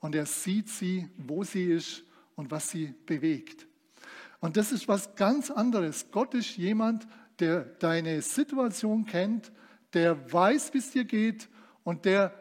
und 0.00 0.14
er 0.14 0.26
sieht 0.26 0.68
sie, 0.68 1.08
wo 1.16 1.44
sie 1.44 1.64
ist 1.64 2.02
und 2.34 2.50
was 2.50 2.70
sie 2.70 2.94
bewegt. 3.06 3.66
Und 4.40 4.56
das 4.56 4.72
ist 4.72 4.88
was 4.88 5.14
ganz 5.14 5.50
anderes. 5.50 6.06
Gott 6.10 6.34
ist 6.34 6.56
jemand, 6.56 7.06
der 7.38 7.60
deine 7.60 8.22
Situation 8.22 9.04
kennt, 9.04 9.52
der 9.92 10.32
weiß, 10.32 10.72
wie 10.72 10.78
es 10.78 10.90
dir 10.90 11.04
geht 11.04 11.48
und 11.84 12.04
der 12.04 12.34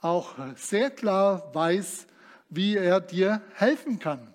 auch 0.00 0.34
sehr 0.56 0.90
klar 0.90 1.54
weiß, 1.54 2.06
wie 2.48 2.76
er 2.76 3.00
dir 3.00 3.42
helfen 3.54 3.98
kann. 3.98 4.32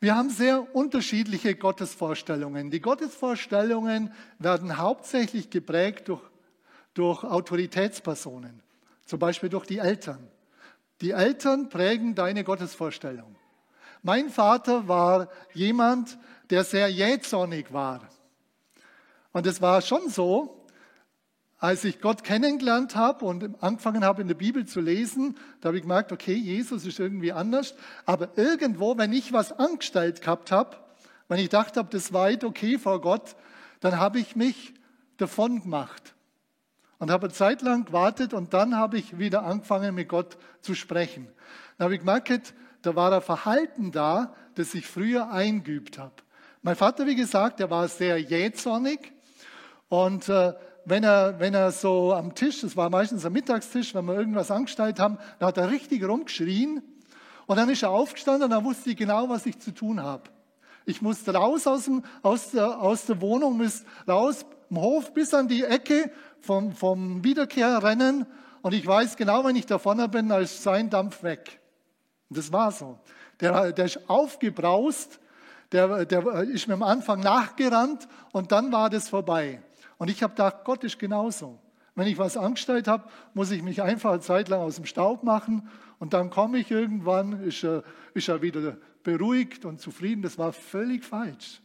Wir 0.00 0.14
haben 0.14 0.30
sehr 0.30 0.74
unterschiedliche 0.76 1.56
Gottesvorstellungen. 1.56 2.70
Die 2.70 2.80
Gottesvorstellungen 2.80 4.12
werden 4.38 4.78
hauptsächlich 4.78 5.50
geprägt 5.50 6.08
durch, 6.08 6.22
durch 6.94 7.24
Autoritätspersonen, 7.24 8.62
zum 9.08 9.18
Beispiel 9.18 9.48
durch 9.48 9.64
die 9.64 9.78
Eltern. 9.78 10.28
Die 11.00 11.12
Eltern 11.12 11.70
prägen 11.70 12.14
deine 12.14 12.44
Gottesvorstellung. 12.44 13.36
Mein 14.02 14.28
Vater 14.28 14.86
war 14.86 15.28
jemand, 15.54 16.18
der 16.50 16.62
sehr 16.62 16.88
jähzornig 16.88 17.72
war. 17.72 18.06
Und 19.32 19.46
es 19.46 19.62
war 19.62 19.80
schon 19.80 20.10
so, 20.10 20.66
als 21.56 21.84
ich 21.84 22.02
Gott 22.02 22.22
kennengelernt 22.22 22.96
habe 22.96 23.24
und 23.24 23.62
angefangen 23.62 24.04
habe, 24.04 24.20
in 24.20 24.28
der 24.28 24.34
Bibel 24.34 24.66
zu 24.66 24.80
lesen, 24.80 25.38
da 25.62 25.68
habe 25.68 25.78
ich 25.78 25.82
gemerkt, 25.82 26.12
okay, 26.12 26.34
Jesus 26.34 26.84
ist 26.84 27.00
irgendwie 27.00 27.32
anders. 27.32 27.74
Aber 28.04 28.36
irgendwo, 28.36 28.98
wenn 28.98 29.14
ich 29.14 29.32
was 29.32 29.52
angestellt 29.52 30.20
gehabt 30.20 30.52
habe, 30.52 30.76
wenn 31.28 31.40
ich 31.40 31.48
dachte 31.48 31.80
habe, 31.80 31.88
das 31.90 32.12
war 32.12 32.30
okay 32.44 32.78
vor 32.78 33.00
Gott, 33.00 33.36
dann 33.80 33.98
habe 33.98 34.20
ich 34.20 34.36
mich 34.36 34.74
davon 35.16 35.62
gemacht 35.62 36.14
und 36.98 37.10
habe 37.10 37.26
eine 37.26 37.32
Zeit 37.32 37.62
lang 37.62 37.84
gewartet 37.84 38.34
und 38.34 38.54
dann 38.54 38.76
habe 38.76 38.98
ich 38.98 39.18
wieder 39.18 39.44
angefangen, 39.44 39.94
mit 39.94 40.08
Gott 40.08 40.36
zu 40.60 40.74
sprechen. 40.74 41.28
Dann 41.76 41.86
habe 41.86 41.94
ich 41.94 42.00
gemerkt, 42.00 42.54
da 42.82 42.94
war 42.94 43.12
ein 43.12 43.22
Verhalten 43.22 43.92
da, 43.92 44.34
das 44.54 44.74
ich 44.74 44.86
früher 44.86 45.30
eingeübt 45.30 45.98
habe. 45.98 46.14
Mein 46.62 46.76
Vater, 46.76 47.06
wie 47.06 47.14
gesagt, 47.14 47.60
der 47.60 47.70
war 47.70 47.86
sehr 47.88 48.18
jähzornig 48.18 49.12
und 49.88 50.28
äh, 50.28 50.54
wenn 50.84 51.04
er, 51.04 51.38
wenn 51.38 51.54
er 51.54 51.70
so 51.70 52.14
am 52.14 52.34
Tisch, 52.34 52.62
das 52.62 52.76
war 52.76 52.88
meistens 52.88 53.24
am 53.24 53.32
Mittagstisch, 53.32 53.94
wenn 53.94 54.06
wir 54.06 54.14
irgendwas 54.14 54.50
angestellt 54.50 54.98
haben, 54.98 55.18
da 55.38 55.46
hat 55.46 55.58
er 55.58 55.70
richtig 55.70 56.02
rumgeschrien. 56.02 56.82
Und 57.46 57.56
dann 57.56 57.68
ist 57.68 57.82
er 57.82 57.90
aufgestanden 57.90 58.44
und 58.44 58.50
dann 58.50 58.64
wusste 58.64 58.90
ich 58.90 58.96
genau, 58.96 59.28
was 59.28 59.46
ich 59.46 59.58
zu 59.58 59.72
tun 59.72 60.02
habe. 60.02 60.24
Ich 60.88 61.02
musste 61.02 61.34
raus 61.34 61.66
aus, 61.66 61.84
dem, 61.84 62.02
aus, 62.22 62.52
der, 62.52 62.80
aus 62.80 63.04
der 63.04 63.20
Wohnung, 63.20 63.58
musste 63.58 63.84
raus 64.08 64.46
im 64.70 64.80
Hof 64.80 65.12
bis 65.12 65.34
an 65.34 65.46
die 65.46 65.62
Ecke 65.62 66.10
vom, 66.40 66.72
vom 66.72 67.22
Wiederkehr 67.22 67.82
rennen. 67.82 68.24
Und 68.62 68.72
ich 68.72 68.86
weiß 68.86 69.16
genau, 69.16 69.44
wenn 69.44 69.54
ich 69.54 69.66
da 69.66 69.78
vorne 69.78 70.08
bin, 70.08 70.30
da 70.30 70.38
ist 70.38 70.62
sein 70.62 70.88
Dampf 70.88 71.22
weg. 71.22 71.60
Und 72.30 72.38
das 72.38 72.50
war 72.52 72.72
so. 72.72 72.98
Der, 73.38 73.72
der 73.72 73.84
ist 73.84 74.08
aufgebraust, 74.08 75.20
der, 75.72 76.06
der 76.06 76.24
ist 76.44 76.66
mir 76.68 76.74
am 76.74 76.82
Anfang 76.82 77.20
nachgerannt 77.20 78.08
und 78.32 78.50
dann 78.50 78.72
war 78.72 78.88
das 78.88 79.10
vorbei. 79.10 79.62
Und 79.98 80.08
ich 80.08 80.22
habe 80.22 80.32
gedacht, 80.32 80.64
Gott 80.64 80.84
ist 80.84 80.98
genauso. 80.98 81.58
Wenn 81.96 82.06
ich 82.06 82.16
was 82.16 82.38
angestellt 82.38 82.88
habe, 82.88 83.04
muss 83.34 83.50
ich 83.50 83.62
mich 83.62 83.82
einfach 83.82 84.12
eine 84.12 84.20
Zeit 84.20 84.48
lang 84.48 84.60
aus 84.62 84.76
dem 84.76 84.86
Staub 84.86 85.22
machen 85.22 85.68
und 85.98 86.14
dann 86.14 86.30
komme 86.30 86.56
ich 86.56 86.70
irgendwann, 86.70 87.42
ist 87.42 87.62
er, 87.62 87.84
ist 88.14 88.28
er 88.28 88.40
wieder 88.40 88.78
beruhigt 89.02 89.64
und 89.64 89.80
zufrieden. 89.80 90.22
Das 90.22 90.38
war 90.38 90.52
völlig 90.52 91.04
falsch. 91.04 91.60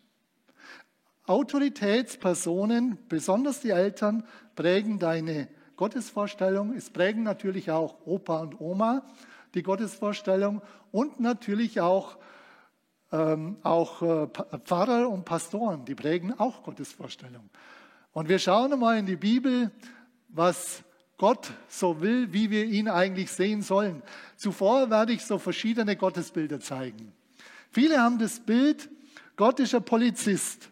Autoritätspersonen, 1.26 2.98
besonders 3.08 3.62
die 3.62 3.70
Eltern, 3.70 4.24
prägen 4.56 5.00
deine 5.00 5.48
Gottesvorstellung. 5.76 6.74
Es 6.76 6.90
prägen 6.90 7.24
natürlich 7.24 7.72
auch 7.72 8.06
Opa 8.06 8.40
und 8.42 8.60
Oma 8.60 9.04
die 9.54 9.64
Gottesvorstellung 9.64 10.62
und 10.92 11.20
natürlich 11.20 11.80
auch, 11.80 12.18
ähm, 13.12 13.58
auch 13.64 14.02
äh, 14.02 14.28
Pfarrer 14.64 15.10
und 15.10 15.26
Pastoren, 15.26 15.86
die 15.86 15.96
prägen 15.96 16.38
auch 16.40 16.64
Gottesvorstellung. 16.64 17.50
Und 18.14 18.30
wir 18.30 18.40
schauen 18.40 18.80
mal 18.80 18.98
in 18.98 19.06
die 19.06 19.16
Bibel, 19.16 19.72
was 20.30 20.84
Gott 21.18 21.52
so 21.68 22.02
will, 22.02 22.34
wie 22.34 22.50
wir 22.50 22.66
ihn 22.66 22.88
eigentlich 22.88 23.32
sehen 23.32 23.62
sollen. 23.62 24.02
Zuvor 24.36 24.90
werde 24.90 25.14
ich 25.14 25.24
so 25.24 25.38
verschiedene 25.38 25.96
Gottesbilder 25.96 26.60
zeigen. 26.60 27.14
Viele 27.74 28.00
haben 28.00 28.20
das 28.20 28.40
Bild, 28.40 28.88
Gott 29.36 29.60
ist 29.60 29.74
ein 29.74 29.84
Polizist. 29.84 30.70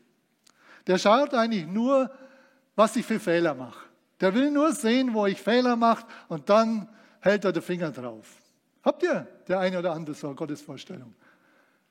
Der 0.85 0.99
schaut 0.99 1.33
eigentlich 1.33 1.65
nur, 1.65 2.11
was 2.75 2.95
ich 2.95 3.05
für 3.05 3.19
Fehler 3.19 3.55
mache. 3.55 3.85
Der 4.19 4.33
will 4.35 4.51
nur 4.51 4.71
sehen, 4.71 5.13
wo 5.15 5.25
ich 5.25 5.41
Fehler 5.41 5.75
mache 5.75 6.05
und 6.27 6.47
dann 6.47 6.87
hält 7.19 7.43
er 7.43 7.51
den 7.51 7.63
Finger 7.63 7.91
drauf. 7.91 8.27
Habt 8.83 9.01
ihr 9.01 9.27
der 9.47 9.59
eine 9.59 9.79
oder 9.79 9.93
andere 9.93 10.15
so 10.15 10.27
eine 10.27 10.35
Gottesvorstellung? 10.35 11.15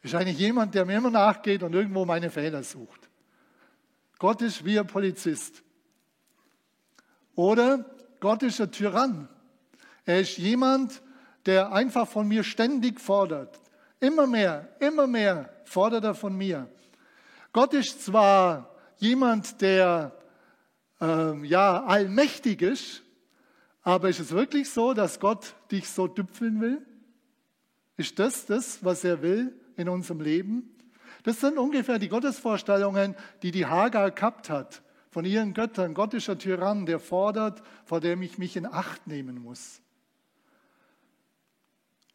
Ist 0.03 0.15
eigentlich 0.15 0.39
jemand, 0.39 0.75
der 0.77 0.85
mir 0.87 0.97
immer 0.97 1.11
nachgeht 1.11 1.65
und 1.65 1.75
irgendwo 1.75 2.05
meine 2.05 2.31
Fehler 2.31 2.63
sucht. 2.63 3.09
Gott 4.19 4.41
ist 4.43 4.65
wie 4.65 4.79
ein 4.79 4.87
Polizist. 4.87 5.63
Oder 7.35 7.85
Gott 8.21 8.45
ist 8.45 8.61
ein 8.61 8.71
Tyrann. 8.71 9.29
Er 10.05 10.21
ist 10.21 10.39
jemand, 10.39 11.03
der 11.47 11.73
einfach 11.73 12.07
von 12.07 12.29
mir 12.29 12.45
ständig 12.45 13.01
fordert. 13.01 13.59
Immer 14.01 14.27
mehr, 14.27 14.69
immer 14.81 15.07
mehr 15.07 15.51
fordert 15.65 16.05
er 16.05 16.15
von 16.15 16.35
mir. 16.35 16.69
Gott 17.53 17.75
ist 17.75 18.03
zwar 18.03 18.75
jemand, 18.97 19.61
der 19.61 20.17
ähm, 21.01 21.45
ja 21.45 21.85
allmächtig 21.85 22.63
ist, 22.63 23.03
aber 23.83 24.09
ist 24.09 24.21
es 24.21 24.31
wirklich 24.31 24.71
so, 24.71 24.95
dass 24.95 25.21
Gott 25.21 25.55
dich 25.71 25.89
so 25.89 26.07
düpfeln 26.07 26.61
will? 26.61 26.87
Ist 27.97 28.19
das 28.19 28.47
das, 28.47 28.83
was 28.83 29.05
er 29.05 29.21
will 29.21 29.55
in 29.77 29.89
unserem 29.89 30.21
Leben? 30.21 30.75
Das 31.23 31.41
sind 31.41 31.59
ungefähr 31.59 31.99
die 31.99 32.09
Gottesvorstellungen, 32.09 33.15
die 33.43 33.51
die 33.51 33.67
Hagar 33.67 34.11
gehabt 34.11 34.49
hat 34.49 34.83
von 35.11 35.25
ihren 35.25 35.53
Göttern. 35.53 35.93
Gott 35.93 36.15
ist 36.15 36.31
ein 36.31 36.39
Tyrann, 36.39 36.87
der 36.87 37.01
fordert, 37.01 37.63
vor 37.85 38.01
dem 38.01 38.23
ich 38.23 38.39
mich 38.39 38.57
in 38.57 38.65
Acht 38.65 39.07
nehmen 39.07 39.43
muss. 39.43 39.83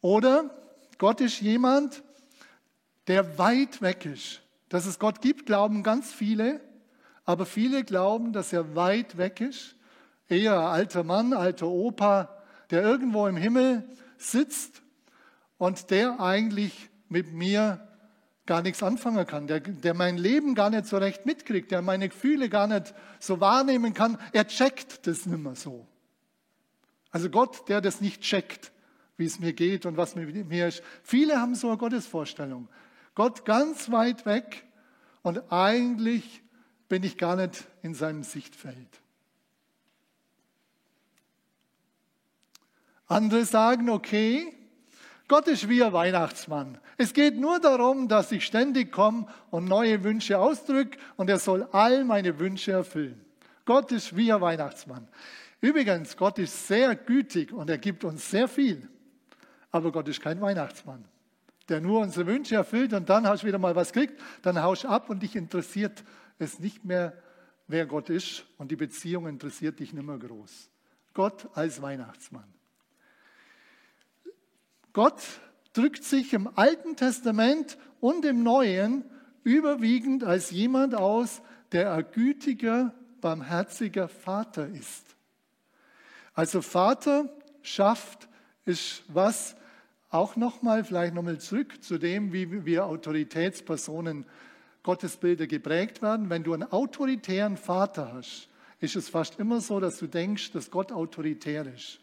Oder 0.00 0.50
Gott 0.98 1.20
ist 1.20 1.40
jemand, 1.40 2.02
der 3.06 3.38
weit 3.38 3.82
weg 3.82 4.06
ist. 4.06 4.42
Dass 4.68 4.86
es 4.86 4.98
Gott 4.98 5.20
gibt, 5.20 5.46
glauben 5.46 5.82
ganz 5.82 6.12
viele, 6.12 6.60
aber 7.24 7.46
viele 7.46 7.84
glauben, 7.84 8.32
dass 8.32 8.52
er 8.52 8.74
weit 8.74 9.16
weg 9.16 9.40
ist. 9.40 9.76
Eher 10.28 10.58
alter 10.58 11.04
Mann, 11.04 11.32
alter 11.32 11.68
Opa, 11.68 12.42
der 12.70 12.82
irgendwo 12.82 13.26
im 13.26 13.36
Himmel 13.36 13.88
sitzt 14.18 14.82
und 15.58 15.90
der 15.90 16.20
eigentlich 16.20 16.90
mit 17.08 17.32
mir 17.32 17.86
gar 18.46 18.62
nichts 18.62 18.82
anfangen 18.82 19.26
kann, 19.26 19.46
der, 19.46 19.60
der 19.60 19.94
mein 19.94 20.16
Leben 20.16 20.54
gar 20.54 20.70
nicht 20.70 20.86
so 20.86 20.98
recht 20.98 21.26
mitkriegt, 21.26 21.70
der 21.72 21.82
meine 21.82 22.08
Gefühle 22.08 22.48
gar 22.48 22.66
nicht 22.68 22.94
so 23.18 23.40
wahrnehmen 23.40 23.92
kann, 23.92 24.18
er 24.32 24.46
checkt 24.46 25.06
das 25.06 25.26
nicht 25.26 25.42
mehr 25.42 25.56
so. 25.56 25.86
Also 27.10 27.28
Gott, 27.28 27.68
der 27.68 27.80
das 27.80 28.00
nicht 28.00 28.22
checkt, 28.22 28.72
wie 29.16 29.26
es 29.26 29.38
mir 29.38 29.52
geht 29.52 29.86
und 29.86 29.96
was 29.96 30.14
mit 30.14 30.48
mir 30.48 30.68
ist. 30.68 30.82
Viele 31.02 31.40
haben 31.40 31.54
so 31.54 31.68
eine 31.68 31.78
Gottesvorstellung. 31.78 32.68
Gott 33.14 33.44
ganz 33.44 33.90
weit 33.90 34.26
weg 34.26 34.64
und 35.22 35.50
eigentlich 35.50 36.42
bin 36.88 37.02
ich 37.02 37.18
gar 37.18 37.36
nicht 37.36 37.64
in 37.82 37.94
seinem 37.94 38.22
Sichtfeld. 38.22 39.00
Andere 43.08 43.44
sagen, 43.44 43.88
okay, 43.88 44.52
Gott 45.28 45.48
ist 45.48 45.68
wie 45.68 45.82
ein 45.82 45.92
Weihnachtsmann. 45.92 46.78
Es 46.98 47.12
geht 47.12 47.36
nur 47.36 47.58
darum, 47.58 48.08
dass 48.08 48.32
ich 48.32 48.44
ständig 48.44 48.92
komme 48.92 49.26
und 49.50 49.64
neue 49.64 50.04
Wünsche 50.04 50.38
ausdrücke 50.38 50.98
und 51.16 51.28
er 51.28 51.38
soll 51.38 51.68
all 51.72 52.04
meine 52.04 52.38
Wünsche 52.38 52.72
erfüllen. 52.72 53.24
Gott 53.64 53.90
ist 53.92 54.16
wie 54.16 54.32
ein 54.32 54.40
Weihnachtsmann. 54.40 55.08
Übrigens, 55.60 56.16
Gott 56.16 56.38
ist 56.38 56.68
sehr 56.68 56.94
gütig 56.94 57.52
und 57.52 57.70
er 57.70 57.78
gibt 57.78 58.04
uns 58.04 58.30
sehr 58.30 58.46
viel. 58.46 58.88
Aber 59.70 59.92
Gott 59.92 60.08
ist 60.08 60.20
kein 60.20 60.40
Weihnachtsmann, 60.40 61.04
der 61.68 61.80
nur 61.80 62.00
unsere 62.00 62.26
Wünsche 62.26 62.54
erfüllt 62.54 62.92
und 62.92 63.08
dann 63.08 63.26
hast 63.26 63.42
du 63.42 63.46
wieder 63.48 63.58
mal 63.58 63.74
was 63.74 63.92
gekriegt, 63.92 64.20
dann 64.42 64.62
haust 64.62 64.84
du 64.84 64.88
ab 64.88 65.10
und 65.10 65.22
dich 65.22 65.36
interessiert 65.36 66.04
es 66.38 66.58
nicht 66.58 66.84
mehr, 66.84 67.12
wer 67.66 67.86
Gott 67.86 68.10
ist 68.10 68.44
und 68.58 68.70
die 68.70 68.76
Beziehung 68.76 69.26
interessiert 69.26 69.80
dich 69.80 69.92
nicht 69.92 70.06
mehr 70.06 70.18
groß. 70.18 70.70
Gott 71.14 71.48
als 71.54 71.80
Weihnachtsmann. 71.82 72.44
Gott 74.92 75.22
drückt 75.72 76.04
sich 76.04 76.32
im 76.32 76.48
Alten 76.56 76.96
Testament 76.96 77.76
und 78.00 78.24
im 78.24 78.42
Neuen 78.42 79.04
überwiegend 79.44 80.24
als 80.24 80.50
jemand 80.50 80.94
aus, 80.94 81.42
der 81.72 81.92
ein 81.92 82.06
gütiger, 82.12 82.94
barmherziger 83.20 84.08
Vater 84.08 84.68
ist. 84.68 85.04
Also 86.34 86.62
Vaterschaft 86.62 88.25
ist 88.66 89.02
was, 89.08 89.56
auch 90.10 90.36
nochmal, 90.36 90.84
vielleicht 90.84 91.14
nochmal 91.14 91.38
zurück 91.38 91.82
zu 91.82 91.98
dem, 91.98 92.32
wie 92.32 92.64
wir 92.64 92.86
Autoritätspersonen 92.86 94.26
Gottesbilder 94.82 95.46
geprägt 95.46 96.02
werden. 96.02 96.30
Wenn 96.30 96.44
du 96.44 96.52
einen 96.52 96.70
autoritären 96.70 97.56
Vater 97.56 98.12
hast, 98.14 98.48
ist 98.78 98.96
es 98.96 99.08
fast 99.08 99.38
immer 99.38 99.60
so, 99.60 99.80
dass 99.80 99.98
du 99.98 100.06
denkst, 100.06 100.52
dass 100.52 100.70
Gott 100.70 100.92
autoritär 100.92 101.66
ist. 101.66 101.98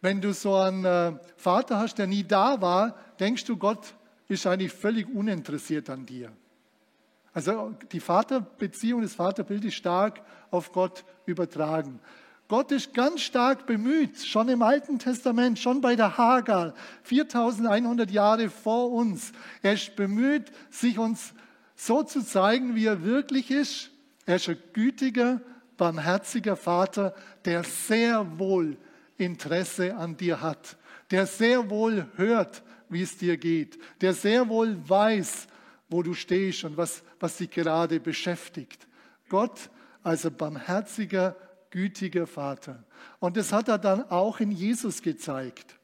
Wenn 0.00 0.20
du 0.20 0.32
so 0.32 0.54
einen 0.56 0.84
äh, 0.84 1.12
Vater 1.36 1.78
hast, 1.78 1.96
der 1.98 2.06
nie 2.06 2.24
da 2.24 2.60
war, 2.62 2.96
denkst 3.18 3.44
du, 3.44 3.56
Gott 3.56 3.94
ist 4.28 4.46
eigentlich 4.46 4.72
völlig 4.72 5.06
uninteressiert 5.08 5.90
an 5.90 6.06
dir. 6.06 6.32
Also 7.32 7.74
die 7.92 8.00
Vaterbeziehung, 8.00 9.02
das 9.02 9.14
Vaterbild 9.14 9.64
ist 9.64 9.74
stark 9.74 10.22
auf 10.50 10.72
Gott 10.72 11.04
übertragen. 11.26 12.00
Gott 12.50 12.72
ist 12.72 12.94
ganz 12.94 13.20
stark 13.20 13.64
bemüht, 13.64 14.26
schon 14.26 14.48
im 14.48 14.60
Alten 14.62 14.98
Testament, 14.98 15.56
schon 15.56 15.80
bei 15.80 15.94
der 15.94 16.18
Hagar, 16.18 16.74
4100 17.04 18.10
Jahre 18.10 18.50
vor 18.50 18.90
uns. 18.90 19.30
Er 19.62 19.74
ist 19.74 19.94
bemüht, 19.94 20.50
sich 20.68 20.98
uns 20.98 21.32
so 21.76 22.02
zu 22.02 22.24
zeigen, 22.24 22.74
wie 22.74 22.86
er 22.86 23.04
wirklich 23.04 23.52
ist. 23.52 23.92
Er 24.26 24.34
ist 24.34 24.48
ein 24.48 24.58
gütiger, 24.72 25.40
barmherziger 25.76 26.56
Vater, 26.56 27.14
der 27.44 27.62
sehr 27.62 28.36
wohl 28.36 28.76
Interesse 29.16 29.94
an 29.94 30.16
dir 30.16 30.40
hat, 30.40 30.76
der 31.12 31.26
sehr 31.26 31.70
wohl 31.70 32.08
hört, 32.16 32.64
wie 32.88 33.02
es 33.02 33.16
dir 33.16 33.36
geht, 33.36 33.78
der 34.00 34.12
sehr 34.12 34.48
wohl 34.48 34.76
weiß, 34.88 35.46
wo 35.88 36.02
du 36.02 36.14
stehst 36.14 36.64
und 36.64 36.76
was, 36.76 37.04
was 37.20 37.36
dich 37.36 37.50
gerade 37.50 38.00
beschäftigt. 38.00 38.88
Gott 39.28 39.70
als 40.02 40.26
ein 40.26 40.34
barmherziger, 40.34 41.36
gütiger 41.70 42.26
Vater. 42.26 42.84
Und 43.18 43.36
das 43.36 43.52
hat 43.52 43.68
er 43.68 43.78
dann 43.78 44.02
auch 44.10 44.40
in 44.40 44.50
Jesus 44.50 45.02
gezeigt. 45.02 45.76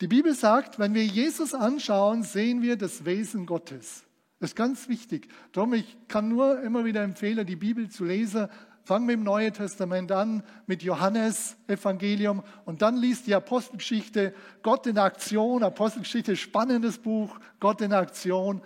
Die 0.00 0.08
Bibel 0.08 0.34
sagt, 0.34 0.78
wenn 0.78 0.94
wir 0.94 1.04
Jesus 1.04 1.54
anschauen, 1.54 2.22
sehen 2.22 2.62
wir 2.62 2.76
das 2.76 3.04
Wesen 3.04 3.46
Gottes. 3.46 4.04
Das 4.40 4.50
ist 4.50 4.56
ganz 4.56 4.88
wichtig. 4.88 5.28
Darum, 5.52 5.74
ich 5.74 5.96
kann 6.08 6.28
nur 6.28 6.60
immer 6.62 6.84
wieder 6.84 7.02
empfehlen, 7.02 7.46
die 7.46 7.56
Bibel 7.56 7.88
zu 7.88 8.04
lesen, 8.04 8.48
Fang 8.86 9.06
mit 9.06 9.14
dem 9.14 9.22
Neuen 9.22 9.54
Testament 9.54 10.12
an, 10.12 10.42
mit 10.66 10.82
Johannes 10.82 11.56
Evangelium 11.68 12.42
und 12.66 12.82
dann 12.82 12.98
liest 12.98 13.26
die 13.26 13.34
Apostelgeschichte 13.34 14.34
Gott 14.62 14.86
in 14.86 14.98
Aktion. 14.98 15.62
Apostelgeschichte, 15.62 16.36
spannendes 16.36 16.98
Buch, 16.98 17.40
Gott 17.60 17.80
in 17.80 17.94
Aktion. 17.94 18.60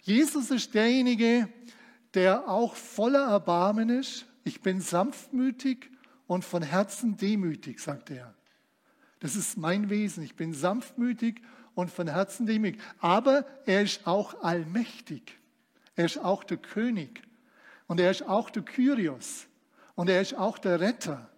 Jesus 0.00 0.50
ist 0.50 0.72
derjenige, 0.72 1.50
der 2.14 2.48
auch 2.48 2.74
voller 2.74 3.28
Erbarmen 3.28 3.90
ist. 3.90 4.24
Ich 4.48 4.62
bin 4.62 4.80
sanftmütig 4.80 5.90
und 6.26 6.42
von 6.42 6.62
Herzen 6.62 7.18
demütig, 7.18 7.80
sagt 7.80 8.08
er. 8.08 8.34
Das 9.20 9.36
ist 9.36 9.58
mein 9.58 9.90
Wesen. 9.90 10.24
Ich 10.24 10.36
bin 10.36 10.54
sanftmütig 10.54 11.42
und 11.74 11.90
von 11.90 12.08
Herzen 12.08 12.46
demütig. 12.46 12.80
Aber 12.98 13.44
er 13.66 13.82
ist 13.82 14.06
auch 14.06 14.42
allmächtig. 14.42 15.38
Er 15.96 16.06
ist 16.06 16.16
auch 16.16 16.44
der 16.44 16.56
König. 16.56 17.20
Und 17.88 18.00
er 18.00 18.10
ist 18.10 18.26
auch 18.26 18.48
der 18.48 18.62
Kyrios. 18.62 19.48
Und 19.94 20.08
er 20.08 20.22
ist 20.22 20.34
auch 20.34 20.56
der 20.56 20.80
Retter. 20.80 21.28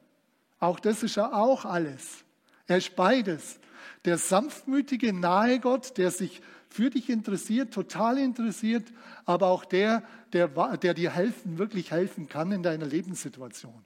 Auch 0.60 0.78
das 0.78 1.02
ist 1.02 1.16
er 1.16 1.34
auch 1.34 1.64
alles. 1.64 2.24
Er 2.68 2.76
ist 2.76 2.94
beides. 2.94 3.58
Der 4.04 4.18
sanftmütige, 4.18 5.12
nahe 5.12 5.58
Gott, 5.58 5.98
der 5.98 6.12
sich 6.12 6.42
für 6.70 6.88
dich 6.88 7.10
interessiert, 7.10 7.74
total 7.74 8.16
interessiert, 8.16 8.84
aber 9.24 9.48
auch 9.48 9.64
der, 9.64 10.04
der, 10.32 10.48
der 10.76 10.94
dir 10.94 11.10
helfen, 11.10 11.58
wirklich 11.58 11.90
helfen 11.90 12.28
kann 12.28 12.52
in 12.52 12.62
deiner 12.62 12.86
Lebenssituation. 12.86 13.84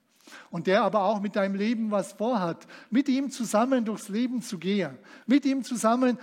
Und 0.50 0.66
der 0.66 0.82
aber 0.82 1.02
auch 1.04 1.20
mit 1.20 1.36
deinem 1.36 1.54
Leben 1.54 1.90
was 1.90 2.12
vorhat, 2.12 2.66
mit 2.90 3.08
ihm 3.08 3.30
zusammen 3.30 3.84
durchs 3.84 4.08
Leben 4.08 4.42
zu 4.42 4.58
gehen, 4.58 4.98
mit 5.26 5.44
ihm 5.44 5.64
zusammen 5.64 6.18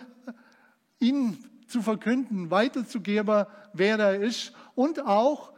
ihn 0.99 1.37
zu 1.67 1.81
verkünden, 1.81 2.51
weiterzugeben, 2.51 3.45
wer 3.73 3.99
er 3.99 4.21
ist 4.21 4.53
und 4.75 5.05
auch 5.05 5.51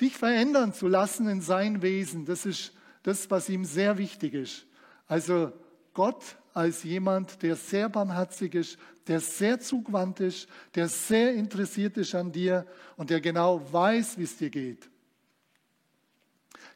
dich 0.00 0.16
verändern 0.16 0.74
zu 0.74 0.88
lassen 0.88 1.28
in 1.28 1.40
sein 1.40 1.82
Wesen. 1.82 2.26
Das 2.26 2.44
ist 2.44 2.74
das, 3.02 3.30
was 3.30 3.48
ihm 3.48 3.64
sehr 3.64 3.96
wichtig 3.96 4.34
ist. 4.34 4.66
Also 5.06 5.52
Gott 5.94 6.36
als 6.54 6.82
jemand, 6.82 7.42
der 7.42 7.56
sehr 7.56 7.88
barmherzig 7.88 8.54
ist, 8.54 8.78
der 9.06 9.20
sehr 9.20 9.60
zugewandt 9.60 10.20
ist, 10.20 10.48
der 10.74 10.88
sehr 10.88 11.34
interessiert 11.34 11.96
ist 11.96 12.14
an 12.14 12.32
dir 12.32 12.66
und 12.96 13.10
der 13.10 13.20
genau 13.20 13.72
weiß, 13.72 14.18
wie 14.18 14.24
es 14.24 14.36
dir 14.36 14.50
geht. 14.50 14.88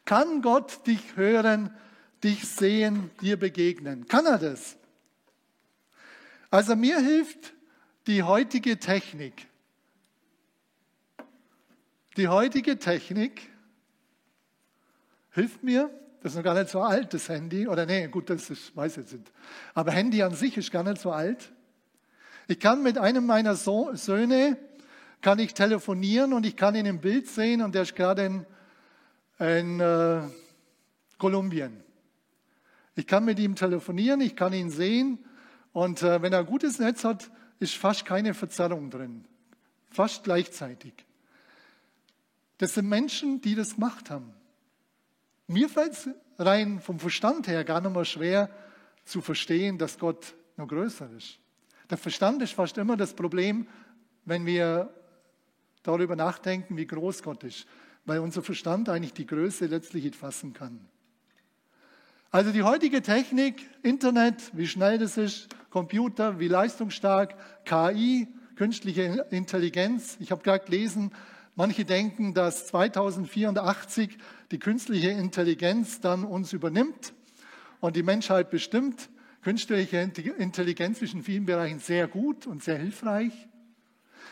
Kann 0.05 0.41
Gott 0.41 0.85
dich 0.87 1.15
hören, 1.15 1.75
dich 2.23 2.47
sehen, 2.47 3.09
dir 3.21 3.37
begegnen? 3.37 4.07
Kann 4.07 4.25
er 4.25 4.37
das? 4.37 4.77
Also 6.49 6.75
mir 6.75 6.99
hilft 6.99 7.53
die 8.07 8.23
heutige 8.23 8.79
Technik. 8.79 9.47
Die 12.17 12.27
heutige 12.27 12.79
Technik 12.79 13.49
hilft 15.31 15.63
mir, 15.63 15.89
das 16.25 16.31
ist 16.31 16.37
noch 16.37 16.43
gar 16.43 16.55
nicht 16.55 16.71
so 16.71 16.81
alt, 16.81 17.13
das 17.13 17.29
Handy, 17.29 17.67
oder 17.67 17.85
nee, 17.85 18.07
gut, 18.07 18.31
das 18.31 18.49
ist, 18.49 18.75
weiß 18.75 18.95
jetzt 18.95 19.13
nicht. 19.13 19.31
Aber 19.75 19.91
Handy 19.91 20.23
an 20.23 20.33
sich 20.33 20.57
ist 20.57 20.71
gar 20.71 20.81
nicht 20.81 20.99
so 20.99 21.11
alt. 21.11 21.51
Ich 22.47 22.59
kann 22.59 22.81
mit 22.81 22.97
einem 22.97 23.27
meiner 23.27 23.53
so 23.53 23.93
Söhne, 23.93 24.57
kann 25.21 25.37
ich 25.37 25.53
telefonieren 25.53 26.33
und 26.33 26.43
ich 26.43 26.55
kann 26.55 26.73
ihn 26.73 26.87
im 26.87 26.99
Bild 26.99 27.27
sehen 27.27 27.61
und 27.61 27.75
der 27.75 27.83
ist 27.83 27.95
gerade 27.95 28.25
in, 28.25 28.45
in 29.37 29.79
äh, 29.79 30.21
Kolumbien. 31.19 31.83
Ich 32.95 33.05
kann 33.05 33.23
mit 33.23 33.37
ihm 33.37 33.55
telefonieren, 33.55 34.19
ich 34.19 34.35
kann 34.35 34.51
ihn 34.51 34.71
sehen 34.71 35.19
und 35.73 36.01
äh, 36.01 36.23
wenn 36.23 36.33
er 36.33 36.39
ein 36.39 36.47
gutes 36.47 36.79
Netz 36.79 37.03
hat, 37.03 37.29
ist 37.59 37.75
fast 37.75 38.03
keine 38.03 38.33
Verzerrung 38.33 38.89
drin. 38.89 39.25
Fast 39.91 40.23
gleichzeitig. 40.23 40.93
Das 42.57 42.73
sind 42.73 42.89
Menschen, 42.89 43.41
die 43.41 43.53
das 43.53 43.75
gemacht 43.75 44.09
haben. 44.09 44.33
Mir 45.47 45.69
fällt 45.69 45.93
es 45.93 46.09
rein 46.39 46.79
vom 46.79 46.99
Verstand 46.99 47.47
her 47.47 47.63
gar 47.63 47.81
nicht 47.81 47.93
mehr 47.93 48.05
schwer 48.05 48.49
zu 49.03 49.21
verstehen, 49.21 49.77
dass 49.77 49.99
Gott 49.99 50.33
noch 50.57 50.67
größer 50.67 51.09
ist. 51.15 51.39
Der 51.89 51.97
Verstand 51.97 52.41
ist 52.41 52.53
fast 52.53 52.77
immer 52.77 52.97
das 52.97 53.13
Problem, 53.13 53.67
wenn 54.25 54.45
wir 54.45 54.91
darüber 55.83 56.15
nachdenken, 56.15 56.77
wie 56.77 56.87
groß 56.87 57.21
Gott 57.21 57.43
ist, 57.43 57.67
weil 58.05 58.19
unser 58.19 58.41
Verstand 58.41 58.89
eigentlich 58.89 59.13
die 59.13 59.27
Größe 59.27 59.67
letztlich 59.67 60.03
nicht 60.03 60.15
fassen 60.15 60.53
kann. 60.53 60.87
Also 62.31 62.51
die 62.51 62.63
heutige 62.63 63.01
Technik, 63.01 63.69
Internet, 63.83 64.51
wie 64.53 64.67
schnell 64.67 64.97
das 64.97 65.15
ist, 65.15 65.47
Computer, 65.69 66.39
wie 66.39 66.47
leistungsstark, 66.47 67.35
KI, 67.65 68.27
künstliche 68.55 69.25
Intelligenz. 69.29 70.17
Ich 70.19 70.31
habe 70.31 70.41
gerade 70.41 70.65
gelesen, 70.65 71.11
manche 71.55 71.85
denken, 71.85 72.33
dass 72.33 72.67
2084 72.67 74.17
die 74.51 74.59
künstliche 74.59 75.09
Intelligenz 75.09 75.99
dann 76.01 76.23
uns 76.23 76.53
übernimmt 76.53 77.13
und 77.79 77.95
die 77.95 78.03
Menschheit 78.03 78.49
bestimmt. 78.49 79.09
Künstliche 79.41 79.97
Intelligenz 79.97 81.01
ist 81.01 81.13
in 81.13 81.23
vielen 81.23 81.45
Bereichen 81.45 81.79
sehr 81.79 82.07
gut 82.07 82.47
und 82.47 82.63
sehr 82.63 82.77
hilfreich. 82.77 83.33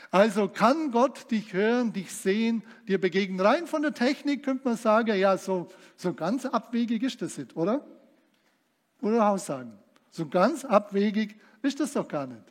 Also 0.10 0.48
kann 0.48 0.92
Gott 0.92 1.32
dich 1.32 1.54
hören, 1.54 1.92
dich 1.92 2.14
sehen, 2.14 2.64
dir 2.88 3.00
begegnen. 3.02 3.40
Rein 3.40 3.66
von 3.66 3.82
der 3.82 3.94
Technik 3.94 4.44
könnte 4.44 4.68
man 4.68 4.78
sagen, 4.78 5.18
ja, 5.18 5.38
so, 5.38 5.70
so 5.96 6.14
ganz 6.14 6.46
abwegig 6.46 7.02
ist 7.02 7.22
das 7.22 7.38
nicht, 7.38 7.56
oder? 7.56 7.86
Oder 9.02 9.26
Haussagen. 9.26 9.74
So 10.12 10.28
ganz 10.28 10.66
abwegig 10.66 11.36
ist 11.64 11.80
das 11.80 11.94
doch 11.94 12.08
gar 12.08 12.28
nicht. 12.28 12.44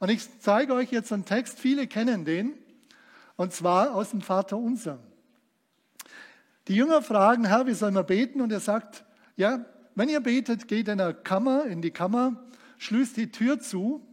Und 0.00 0.10
ich 0.10 0.40
zeige 0.40 0.74
euch 0.74 0.92
jetzt 0.92 1.12
einen 1.12 1.24
Text, 1.24 1.58
viele 1.58 1.86
kennen 1.86 2.24
den, 2.24 2.52
und 3.36 3.52
zwar 3.52 3.94
aus 3.94 4.10
dem 4.10 4.20
Vater 4.20 4.58
Unser. 4.58 4.98
Die 6.68 6.74
Jünger 6.74 7.00
fragen, 7.00 7.46
Herr, 7.46 7.66
wie 7.66 7.72
sollen 7.72 7.94
wir 7.94 8.02
beten? 8.02 8.42
Und 8.42 8.52
er 8.52 8.60
sagt, 8.60 9.04
ja, 9.36 9.64
wenn 9.94 10.10
ihr 10.10 10.20
betet, 10.20 10.68
geht 10.68 10.88
in 10.88 10.98
der 10.98 11.14
Kammer, 11.14 11.64
in 11.64 11.80
die 11.80 11.90
Kammer, 11.90 12.44
schließt 12.76 13.16
die 13.16 13.32
Tür 13.32 13.58
zu. 13.58 14.06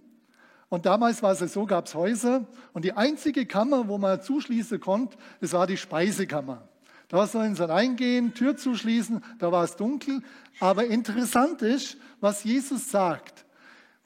Und 0.70 0.86
damals 0.86 1.22
war 1.22 1.34
es 1.34 1.54
so, 1.54 1.65
gab 1.65 1.88
es 1.88 1.96
Häuser. 1.96 2.48
Und 2.74 2.86
die 2.86 2.94
einzige 2.94 3.46
Kammer, 3.46 3.89
wo 3.89 3.98
man 3.98 4.22
zuschließen 4.22 4.80
konnte, 4.80 5.18
das 5.41 5.54
war 5.54 5.68
die 5.68 5.78
Speisekammer. 5.78 6.68
Da 7.10 7.28
sollen 7.28 7.56
sie 7.56 7.68
reingehen, 7.68 8.34
Tür 8.34 8.58
zuschließen, 8.58 9.24
da 9.38 9.52
war 9.52 9.63
es 9.63 9.76
dunkel. 9.76 10.22
Aber 10.60 10.86
interessant 10.86 11.62
ist, 11.62 11.98
was 12.20 12.44
Jesus 12.44 12.89
sagt. 12.89 13.46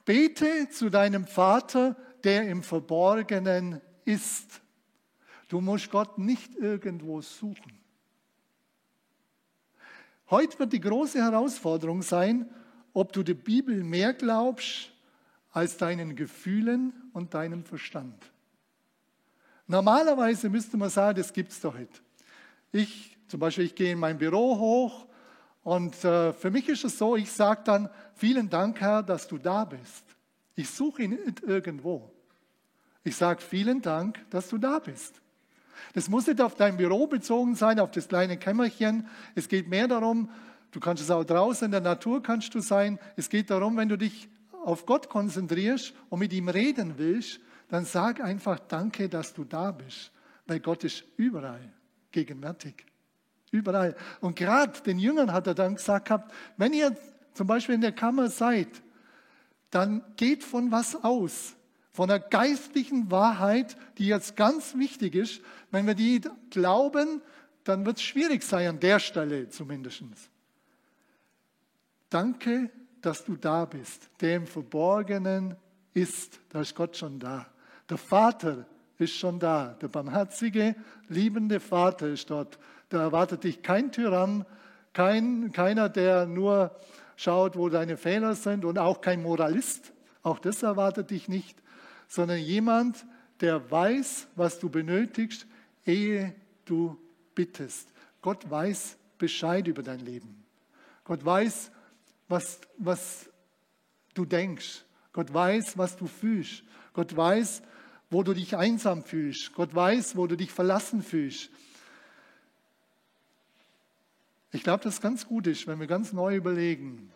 Bete 0.04 0.68
zu 0.70 0.90
deinem 0.90 1.26
Vater, 1.26 1.96
der 2.24 2.48
im 2.48 2.62
Verborgenen 2.62 3.80
ist. 4.04 4.60
Du 5.48 5.60
musst 5.60 5.90
Gott 5.90 6.18
nicht 6.18 6.56
irgendwo 6.56 7.20
suchen. 7.22 7.79
Heute 10.30 10.60
wird 10.60 10.72
die 10.72 10.80
große 10.80 11.20
Herausforderung 11.20 12.02
sein, 12.02 12.48
ob 12.92 13.12
du 13.12 13.24
der 13.24 13.34
Bibel 13.34 13.82
mehr 13.82 14.14
glaubst 14.14 14.92
als 15.50 15.76
deinen 15.76 16.14
Gefühlen 16.14 16.92
und 17.12 17.34
deinem 17.34 17.64
Verstand. 17.64 18.14
Normalerweise 19.66 20.48
müsste 20.48 20.76
man 20.76 20.88
sagen, 20.88 21.18
das 21.18 21.32
gibt 21.32 21.50
es 21.50 21.60
doch 21.60 21.76
nicht. 21.76 22.02
Ich 22.70 23.16
zum 23.26 23.40
Beispiel, 23.40 23.64
ich 23.64 23.74
gehe 23.74 23.92
in 23.92 23.98
mein 23.98 24.18
Büro 24.18 24.58
hoch 24.58 25.06
und 25.62 26.04
äh, 26.04 26.32
für 26.32 26.50
mich 26.50 26.68
ist 26.68 26.84
es 26.84 26.98
so, 26.98 27.16
ich 27.16 27.30
sage 27.30 27.62
dann, 27.64 27.88
vielen 28.14 28.48
Dank, 28.48 28.80
Herr, 28.80 29.02
dass 29.02 29.26
du 29.26 29.38
da 29.38 29.64
bist. 29.64 30.04
Ich 30.54 30.70
suche 30.70 31.02
ihn 31.02 31.18
irgendwo. 31.46 32.10
Ich 33.02 33.16
sage, 33.16 33.40
vielen 33.40 33.82
Dank, 33.82 34.18
dass 34.30 34.48
du 34.48 34.58
da 34.58 34.78
bist. 34.78 35.20
Das 35.94 36.08
muss 36.08 36.26
nicht 36.26 36.40
auf 36.40 36.54
dein 36.54 36.76
Büro 36.76 37.06
bezogen 37.06 37.54
sein, 37.54 37.80
auf 37.80 37.90
das 37.90 38.08
kleine 38.08 38.36
Kämmerchen. 38.36 39.06
Es 39.34 39.48
geht 39.48 39.68
mehr 39.68 39.88
darum, 39.88 40.30
du 40.70 40.80
kannst 40.80 41.02
es 41.02 41.10
auch 41.10 41.24
draußen 41.24 41.66
in 41.66 41.72
der 41.72 41.80
Natur 41.80 42.22
kannst 42.22 42.54
du 42.54 42.60
sein. 42.60 42.98
Es 43.16 43.28
geht 43.28 43.50
darum, 43.50 43.76
wenn 43.76 43.88
du 43.88 43.98
dich 43.98 44.28
auf 44.64 44.86
Gott 44.86 45.08
konzentrierst 45.08 45.94
und 46.08 46.18
mit 46.18 46.32
ihm 46.32 46.48
reden 46.48 46.94
willst, 46.96 47.40
dann 47.68 47.84
sag 47.84 48.20
einfach 48.20 48.58
Danke, 48.58 49.08
dass 49.08 49.32
du 49.32 49.44
da 49.44 49.70
bist, 49.70 50.12
weil 50.46 50.60
Gott 50.60 50.84
ist 50.84 51.04
überall 51.16 51.72
gegenwärtig. 52.12 52.86
Überall. 53.52 53.96
Und 54.20 54.36
gerade 54.36 54.80
den 54.82 54.98
Jüngern 54.98 55.32
hat 55.32 55.46
er 55.46 55.54
dann 55.54 55.74
gesagt 55.74 56.06
gehabt, 56.06 56.32
wenn 56.56 56.72
ihr 56.72 56.96
zum 57.34 57.46
Beispiel 57.46 57.74
in 57.74 57.80
der 57.80 57.92
Kammer 57.92 58.28
seid, 58.28 58.68
dann 59.70 60.02
geht 60.16 60.44
von 60.44 60.70
was 60.70 61.04
aus, 61.04 61.54
von 61.92 62.08
der 62.08 62.20
geistlichen 62.20 63.10
Wahrheit, 63.10 63.76
die 63.98 64.06
jetzt 64.06 64.36
ganz 64.36 64.76
wichtig 64.76 65.14
ist. 65.14 65.40
Wenn 65.70 65.86
wir 65.86 65.94
die 65.94 66.20
glauben, 66.50 67.22
dann 67.64 67.84
wird 67.84 67.96
es 67.96 68.02
schwierig 68.02 68.42
sein, 68.42 68.68
an 68.68 68.80
der 68.80 68.98
Stelle 68.98 69.48
zumindest. 69.48 70.02
Danke, 72.08 72.70
dass 73.00 73.24
du 73.24 73.36
da 73.36 73.64
bist. 73.64 74.08
Der 74.20 74.36
im 74.36 74.46
Verborgenen 74.46 75.56
ist, 75.94 76.40
da 76.50 76.60
ist 76.60 76.74
Gott 76.74 76.96
schon 76.96 77.18
da. 77.18 77.46
Der 77.88 77.98
Vater 77.98 78.66
ist 78.98 79.14
schon 79.14 79.38
da. 79.38 79.76
Der 79.80 79.88
barmherzige, 79.88 80.76
liebende 81.08 81.60
Vater 81.60 82.08
ist 82.08 82.30
dort. 82.30 82.58
Da 82.88 83.00
erwartet 83.02 83.44
dich 83.44 83.62
kein 83.62 83.92
Tyrann, 83.92 84.44
kein, 84.92 85.52
keiner, 85.52 85.88
der 85.88 86.26
nur 86.26 86.76
schaut, 87.16 87.56
wo 87.56 87.68
deine 87.68 87.96
Fehler 87.96 88.34
sind 88.34 88.64
und 88.64 88.78
auch 88.78 89.00
kein 89.00 89.22
Moralist. 89.22 89.92
Auch 90.22 90.38
das 90.38 90.62
erwartet 90.62 91.10
dich 91.10 91.28
nicht, 91.28 91.62
sondern 92.10 92.40
jemand, 92.40 93.06
der 93.40 93.70
weiß, 93.70 94.26
was 94.34 94.58
du 94.58 94.68
benötigst, 94.68 95.46
ehe 95.86 96.34
du 96.64 96.98
bittest. 97.36 97.88
Gott 98.20 98.50
weiß 98.50 98.98
Bescheid 99.16 99.68
über 99.68 99.84
dein 99.84 100.00
Leben. 100.00 100.44
Gott 101.04 101.24
weiß, 101.24 101.70
was, 102.28 102.60
was 102.78 103.30
du 104.12 104.24
denkst. 104.24 104.84
Gott 105.12 105.32
weiß, 105.32 105.78
was 105.78 105.96
du 105.96 106.08
fühlst. 106.08 106.64
Gott 106.94 107.16
weiß, 107.16 107.62
wo 108.10 108.24
du 108.24 108.34
dich 108.34 108.56
einsam 108.56 109.04
fühlst. 109.04 109.54
Gott 109.54 109.72
weiß, 109.72 110.16
wo 110.16 110.26
du 110.26 110.36
dich 110.36 110.50
verlassen 110.50 111.04
fühlst. 111.04 111.48
Ich 114.50 114.64
glaube, 114.64 114.82
dass 114.82 114.94
es 114.94 115.00
ganz 115.00 115.28
gut 115.28 115.46
ist, 115.46 115.68
wenn 115.68 115.78
wir 115.78 115.86
ganz 115.86 116.12
neu 116.12 116.34
überlegen, 116.34 117.12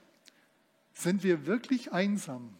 sind 0.92 1.24
wir 1.24 1.46
wirklich 1.46 1.90
einsam? 1.90 2.56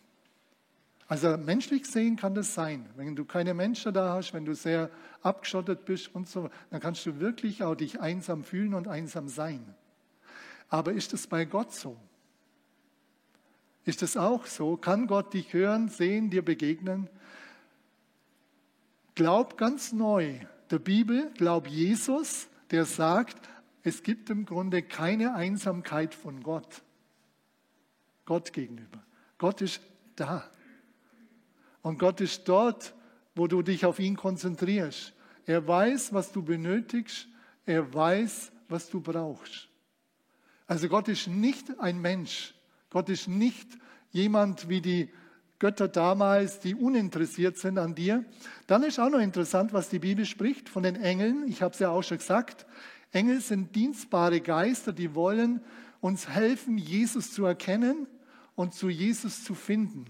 Also 1.07 1.37
menschlich 1.37 1.83
gesehen 1.83 2.17
kann 2.17 2.35
das 2.35 2.55
sein. 2.55 2.89
Wenn 2.97 3.15
du 3.15 3.25
keine 3.25 3.53
Menschen 3.53 3.93
da 3.93 4.15
hast, 4.15 4.33
wenn 4.33 4.45
du 4.45 4.55
sehr 4.55 4.91
abgeschottet 5.23 5.85
bist 5.85 6.15
und 6.15 6.29
so, 6.29 6.51
dann 6.71 6.81
kannst 6.81 7.05
du 7.05 7.21
wirklich 7.21 7.63
auch 7.63 7.75
dich 7.75 8.01
einsam 8.01 8.43
fühlen 8.43 8.75
und 8.75 8.89
einsam 8.89 9.29
sein. 9.29 9.75
Aber 10.69 10.93
ist 10.93 11.13
es 11.13 11.27
bei 11.27 11.45
Gott 11.45 11.73
so? 11.73 11.97
Ist 13.85 14.03
es 14.03 14.17
auch 14.17 14.47
so? 14.47 14.77
Kann 14.77 15.07
Gott 15.07 15.35
dich 15.35 15.53
hören, 15.53 15.89
sehen, 15.89 16.31
dir 16.31 16.43
begegnen? 16.43 17.09
Glaub 19.15 19.59
ganz 19.59 19.93
neu 19.93 20.41
der 20.71 20.79
Bibel, 20.79 21.31
glaub 21.35 21.69
Jesus, 21.69 22.49
der 22.71 22.87
sagt, 22.87 23.49
es 23.83 24.03
gibt 24.03 24.31
im 24.31 24.47
Grunde 24.47 24.83
keine 24.83 25.35
Einsamkeit 25.35 26.15
von 26.15 26.43
Gott. 26.43 26.83
Gott 28.25 28.55
gegenüber. 28.55 29.05
Gott 29.37 29.61
ist 29.61 29.81
da. 30.17 30.51
Und 31.85 31.99
Gott 31.99 32.23
ist 32.23 32.49
dort, 32.49 32.95
wo 33.35 33.47
du 33.47 33.61
dich 33.61 33.85
auf 33.85 33.99
ihn 33.99 34.17
konzentrierst. 34.17 35.13
Er 35.45 35.69
weiß, 35.69 36.15
was 36.15 36.33
du 36.33 36.43
benötigst. 36.43 37.29
Er 37.67 37.93
weiß, 37.93 38.51
was 38.71 38.89
du 38.89 39.03
brauchst. 39.03 39.69
Also 40.67 40.89
Gott 40.89 41.09
ist 41.09 41.29
nicht 41.29 41.79
ein 41.79 42.01
Mensch. 42.01 42.55
Gott 42.89 43.11
ist 43.11 43.29
nicht 43.29 43.69
jemand 44.13 44.71
wie 44.71 44.81
die 44.81 45.11
Götter 45.59 45.87
damals, 45.87 46.59
die 46.59 46.75
uninteressiert 46.75 47.59
sind 47.59 47.77
an 47.77 47.95
dir. 47.95 48.25
Dann 48.67 48.83
ist 48.83 48.99
auch 48.99 49.11
noch 49.11 49.21
interessant, 49.21 49.75
was 49.75 49.91
die 49.91 49.99
Bibel 49.99 50.25
spricht 50.25 50.71
von 50.71 50.85
den 50.85 50.97
Engeln. 50.97 51.47
Ich 51.49 51.61
habe 51.61 51.75
es 51.75 51.81
ja 51.81 51.91
auch 51.91 52.03
schon 52.03 52.17
gesagt. 52.17 52.65
Engel 53.13 53.43
sind 53.43 53.77
dienstbare 53.77 54.41
Geister, 54.41 54.95
die 54.95 55.15
wollen 55.15 55.61
uns 56.01 56.31
helfen, 56.31 56.79
Jesus 56.79 57.33
zu 57.33 57.45
erkennen 57.45 58.07
und 58.55 58.73
zu 58.73 58.89
Jesus 58.89 59.45
zu 59.45 59.55
finden. 59.55 60.07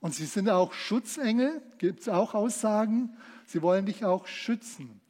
Und 0.00 0.14
sie 0.14 0.24
sind 0.24 0.48
auch 0.48 0.72
Schutzengel, 0.72 1.62
gibt 1.78 2.00
es 2.00 2.08
auch 2.08 2.34
Aussagen. 2.34 3.16
Sie 3.46 3.62
wollen 3.62 3.86
dich 3.86 4.04
auch 4.04 4.26
schützen. 4.26 5.00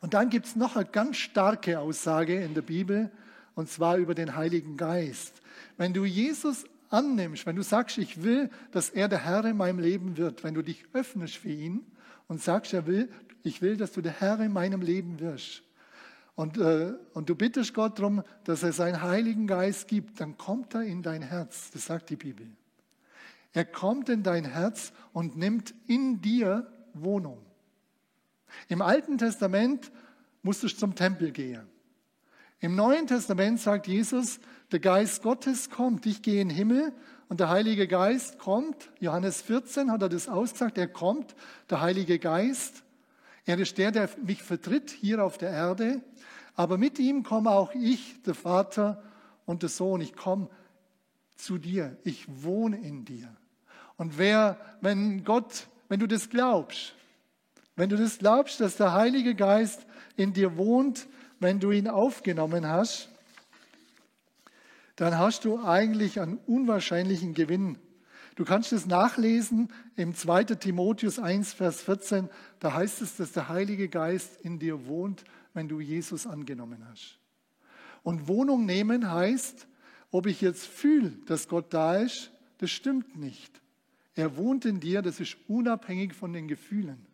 Und 0.00 0.14
dann 0.14 0.30
gibt 0.30 0.46
es 0.46 0.56
noch 0.56 0.76
eine 0.76 0.84
ganz 0.84 1.16
starke 1.16 1.78
Aussage 1.78 2.42
in 2.42 2.54
der 2.54 2.62
Bibel, 2.62 3.10
und 3.54 3.68
zwar 3.68 3.96
über 3.96 4.14
den 4.14 4.34
Heiligen 4.34 4.76
Geist. 4.76 5.40
Wenn 5.76 5.94
du 5.94 6.04
Jesus 6.04 6.64
annimmst, 6.90 7.46
wenn 7.46 7.56
du 7.56 7.62
sagst, 7.62 7.98
ich 7.98 8.22
will, 8.22 8.50
dass 8.72 8.90
er 8.90 9.08
der 9.08 9.24
Herr 9.24 9.44
in 9.44 9.56
meinem 9.56 9.78
Leben 9.78 10.16
wird, 10.16 10.44
wenn 10.44 10.54
du 10.54 10.62
dich 10.62 10.84
öffnest 10.92 11.36
für 11.36 11.50
ihn 11.50 11.86
und 12.28 12.42
sagst, 12.42 12.72
er 12.72 12.86
will, 12.86 13.08
ich 13.42 13.62
will, 13.62 13.76
dass 13.76 13.92
du 13.92 14.02
der 14.02 14.20
Herr 14.20 14.40
in 14.40 14.52
meinem 14.52 14.82
Leben 14.82 15.20
wirst, 15.20 15.62
und, 16.34 16.56
äh, 16.56 16.94
und 17.12 17.28
du 17.28 17.34
bittest 17.34 17.74
Gott 17.74 17.98
darum, 17.98 18.22
dass 18.44 18.62
er 18.62 18.72
seinen 18.72 19.02
Heiligen 19.02 19.46
Geist 19.46 19.86
gibt, 19.86 20.20
dann 20.20 20.38
kommt 20.38 20.74
er 20.74 20.82
in 20.82 21.02
dein 21.02 21.22
Herz. 21.22 21.70
Das 21.70 21.86
sagt 21.86 22.10
die 22.10 22.16
Bibel. 22.16 22.46
Er 23.52 23.64
kommt 23.64 24.08
in 24.08 24.22
dein 24.22 24.44
Herz 24.44 24.92
und 25.12 25.36
nimmt 25.36 25.74
in 25.86 26.20
dir 26.20 26.66
Wohnung. 26.94 27.44
Im 28.68 28.82
Alten 28.82 29.18
Testament 29.18 29.90
musst 30.42 30.62
du 30.62 30.68
zum 30.68 30.94
Tempel 30.94 31.32
gehen. 31.32 31.66
Im 32.60 32.76
Neuen 32.76 33.06
Testament 33.06 33.60
sagt 33.60 33.86
Jesus, 33.86 34.38
der 34.70 34.78
Geist 34.78 35.22
Gottes 35.22 35.68
kommt. 35.68 36.06
Ich 36.06 36.22
gehe 36.22 36.40
in 36.40 36.48
den 36.48 36.56
Himmel 36.56 36.92
und 37.28 37.40
der 37.40 37.48
Heilige 37.48 37.88
Geist 37.88 38.38
kommt. 38.38 38.90
Johannes 39.00 39.42
14 39.42 39.90
hat 39.90 40.02
er 40.02 40.08
das 40.08 40.28
ausgesagt. 40.28 40.78
Er 40.78 40.86
kommt, 40.86 41.34
der 41.70 41.80
Heilige 41.80 42.18
Geist. 42.18 42.84
Er 43.44 43.58
ist 43.58 43.78
der, 43.78 43.90
der 43.90 44.08
mich 44.24 44.42
vertritt 44.42 44.90
hier 44.90 45.24
auf 45.24 45.38
der 45.38 45.50
Erde. 45.50 46.02
Aber 46.54 46.78
mit 46.78 46.98
ihm 46.98 47.22
komme 47.22 47.50
auch 47.50 47.74
ich, 47.74 48.22
der 48.22 48.34
Vater 48.34 49.02
und 49.44 49.62
der 49.62 49.68
Sohn. 49.68 50.00
Ich 50.00 50.14
komme 50.14 50.48
zu 51.34 51.58
dir. 51.58 51.96
Ich 52.04 52.26
wohne 52.28 52.78
in 52.78 53.04
dir. 53.04 53.34
Und 54.02 54.18
wer, 54.18 54.58
wenn 54.80 55.22
Gott, 55.22 55.68
wenn 55.88 56.00
du 56.00 56.08
das 56.08 56.28
glaubst, 56.28 56.92
wenn 57.76 57.88
du 57.88 57.96
das 57.96 58.18
glaubst, 58.18 58.60
dass 58.60 58.76
der 58.76 58.94
Heilige 58.94 59.36
Geist 59.36 59.86
in 60.16 60.32
dir 60.32 60.56
wohnt, 60.56 61.06
wenn 61.38 61.60
du 61.60 61.70
ihn 61.70 61.86
aufgenommen 61.86 62.66
hast, 62.66 63.10
dann 64.96 65.16
hast 65.16 65.44
du 65.44 65.64
eigentlich 65.64 66.18
einen 66.18 66.38
unwahrscheinlichen 66.48 67.32
Gewinn. 67.32 67.78
Du 68.34 68.44
kannst 68.44 68.72
es 68.72 68.86
nachlesen 68.86 69.70
im 69.94 70.16
2. 70.16 70.46
Timotheus 70.46 71.20
1, 71.20 71.52
Vers 71.52 71.80
14. 71.82 72.28
Da 72.58 72.74
heißt 72.74 73.02
es, 73.02 73.14
dass 73.18 73.30
der 73.30 73.48
Heilige 73.48 73.88
Geist 73.88 74.40
in 74.40 74.58
dir 74.58 74.88
wohnt, 74.88 75.22
wenn 75.54 75.68
du 75.68 75.78
Jesus 75.78 76.26
angenommen 76.26 76.84
hast. 76.90 77.20
Und 78.02 78.26
Wohnung 78.26 78.66
nehmen 78.66 79.12
heißt, 79.12 79.68
ob 80.10 80.26
ich 80.26 80.40
jetzt 80.40 80.66
fühle, 80.66 81.10
dass 81.26 81.46
Gott 81.46 81.72
da 81.72 81.98
ist, 81.98 82.32
das 82.58 82.72
stimmt 82.72 83.16
nicht. 83.16 83.61
Er 84.14 84.36
wohnt 84.36 84.64
in 84.64 84.80
dir, 84.80 85.02
das 85.02 85.20
ist 85.20 85.36
unabhängig 85.48 86.14
von 86.14 86.32
den 86.32 86.48
Gefühlen. 86.48 87.06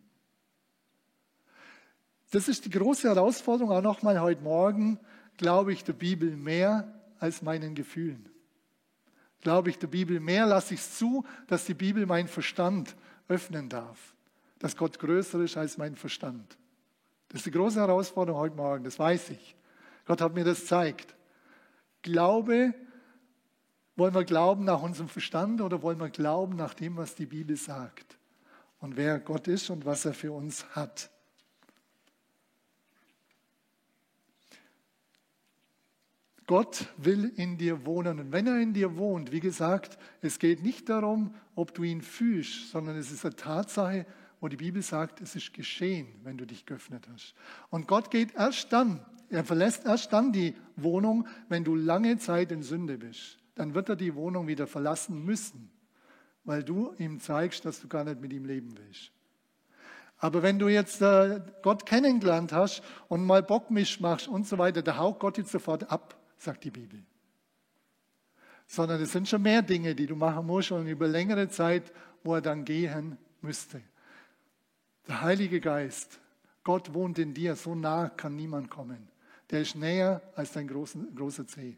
Das 2.31 2.47
ist 2.47 2.65
die 2.65 2.69
große 2.69 3.07
Herausforderung, 3.07 3.71
auch 3.71 3.81
nochmal 3.81 4.19
heute 4.21 4.41
Morgen, 4.41 4.99
glaube 5.37 5.73
ich 5.73 5.83
der 5.83 5.93
Bibel 5.93 6.35
mehr 6.35 6.93
als 7.19 7.41
meinen 7.41 7.73
Gefühlen. 7.73 8.29
Glaube 9.41 9.69
ich 9.69 9.79
der 9.79 9.87
Bibel 9.87 10.19
mehr, 10.19 10.45
lasse 10.45 10.73
ich 10.73 10.81
es 10.81 10.97
zu, 10.97 11.25
dass 11.47 11.65
die 11.65 11.73
Bibel 11.73 12.05
meinen 12.05 12.27
Verstand 12.27 12.95
öffnen 13.27 13.69
darf. 13.69 14.13
Dass 14.59 14.75
Gott 14.75 14.99
größer 14.99 15.39
ist 15.41 15.55
als 15.55 15.77
mein 15.77 15.95
Verstand. 15.95 16.57
Das 17.29 17.39
ist 17.39 17.45
die 17.45 17.51
große 17.51 17.79
Herausforderung 17.79 18.41
heute 18.41 18.55
Morgen, 18.55 18.83
das 18.83 18.99
weiß 18.99 19.29
ich. 19.29 19.55
Gott 20.05 20.21
hat 20.21 20.33
mir 20.33 20.43
das 20.43 20.61
gezeigt. 20.61 21.15
Glaube, 22.01 22.73
wollen 23.99 24.15
wir 24.15 24.23
glauben 24.23 24.63
nach 24.63 24.81
unserem 24.81 25.09
Verstand 25.09 25.61
oder 25.61 25.81
wollen 25.81 25.99
wir 25.99 26.09
glauben 26.09 26.55
nach 26.55 26.73
dem, 26.73 26.97
was 26.97 27.15
die 27.15 27.25
Bibel 27.25 27.55
sagt? 27.55 28.17
Und 28.79 28.95
wer 28.97 29.19
Gott 29.19 29.47
ist 29.47 29.69
und 29.69 29.85
was 29.85 30.05
er 30.05 30.13
für 30.13 30.31
uns 30.31 30.65
hat. 30.69 31.11
Gott 36.47 36.87
will 36.97 37.31
in 37.35 37.59
dir 37.59 37.85
wohnen. 37.85 38.19
Und 38.19 38.31
wenn 38.31 38.47
er 38.47 38.59
in 38.59 38.73
dir 38.73 38.97
wohnt, 38.97 39.31
wie 39.31 39.39
gesagt, 39.39 39.99
es 40.21 40.39
geht 40.39 40.63
nicht 40.63 40.89
darum, 40.89 41.35
ob 41.53 41.75
du 41.75 41.83
ihn 41.83 42.01
fühlst, 42.01 42.71
sondern 42.71 42.97
es 42.97 43.11
ist 43.11 43.23
eine 43.23 43.35
Tatsache, 43.35 44.07
wo 44.39 44.47
die 44.47 44.55
Bibel 44.55 44.81
sagt, 44.81 45.21
es 45.21 45.35
ist 45.35 45.53
geschehen, 45.53 46.07
wenn 46.23 46.37
du 46.37 46.47
dich 46.47 46.65
geöffnet 46.65 47.07
hast. 47.13 47.35
Und 47.69 47.87
Gott 47.87 48.09
geht 48.09 48.33
erst 48.33 48.73
dann, 48.73 49.05
er 49.29 49.43
verlässt 49.43 49.85
erst 49.85 50.11
dann 50.11 50.31
die 50.31 50.55
Wohnung, 50.75 51.27
wenn 51.49 51.63
du 51.63 51.75
lange 51.75 52.17
Zeit 52.17 52.51
in 52.51 52.63
Sünde 52.63 52.97
bist. 52.97 53.38
Dann 53.59 53.73
wird 53.73 53.89
er 53.89 53.97
die 53.97 54.15
Wohnung 54.15 54.47
wieder 54.47 54.67
verlassen 54.67 55.25
müssen, 55.25 55.69
weil 56.45 56.63
du 56.63 56.93
ihm 56.97 57.19
zeigst, 57.19 57.65
dass 57.65 57.81
du 57.81 57.89
gar 57.89 58.05
nicht 58.05 58.21
mit 58.21 58.31
ihm 58.31 58.45
leben 58.45 58.73
willst. 58.77 59.11
Aber 60.17 60.41
wenn 60.43 60.59
du 60.59 60.69
jetzt 60.69 61.01
äh, 61.01 61.41
Gott 61.61 61.85
kennengelernt 61.85 62.53
hast 62.53 62.81
und 63.09 63.25
mal 63.25 63.43
Bockmisch 63.43 63.99
machst 63.99 64.29
und 64.29 64.47
so 64.47 64.57
weiter, 64.57 64.81
da 64.81 64.95
haut 64.95 65.19
Gott 65.19 65.37
jetzt 65.37 65.51
sofort 65.51 65.91
ab, 65.91 66.17
sagt 66.37 66.63
die 66.63 66.71
Bibel. 66.71 67.03
Sondern 68.65 69.01
es 69.01 69.11
sind 69.11 69.27
schon 69.27 69.41
mehr 69.41 69.61
Dinge, 69.61 69.93
die 69.93 70.05
du 70.05 70.15
machen 70.15 70.47
musst 70.47 70.71
und 70.71 70.87
über 70.87 71.09
längere 71.09 71.49
Zeit, 71.49 71.91
wo 72.23 72.35
er 72.35 72.41
dann 72.41 72.63
gehen 72.63 73.17
müsste. 73.41 73.81
Der 75.05 75.19
Heilige 75.19 75.59
Geist, 75.59 76.21
Gott 76.63 76.93
wohnt 76.93 77.19
in 77.19 77.33
dir, 77.33 77.57
so 77.57 77.75
nah 77.75 78.07
kann 78.07 78.37
niemand 78.37 78.69
kommen. 78.69 79.09
Der 79.51 79.59
ist 79.59 79.75
näher 79.75 80.21
als 80.33 80.53
dein 80.53 80.69
großer, 80.69 81.45
Zeh. 81.45 81.77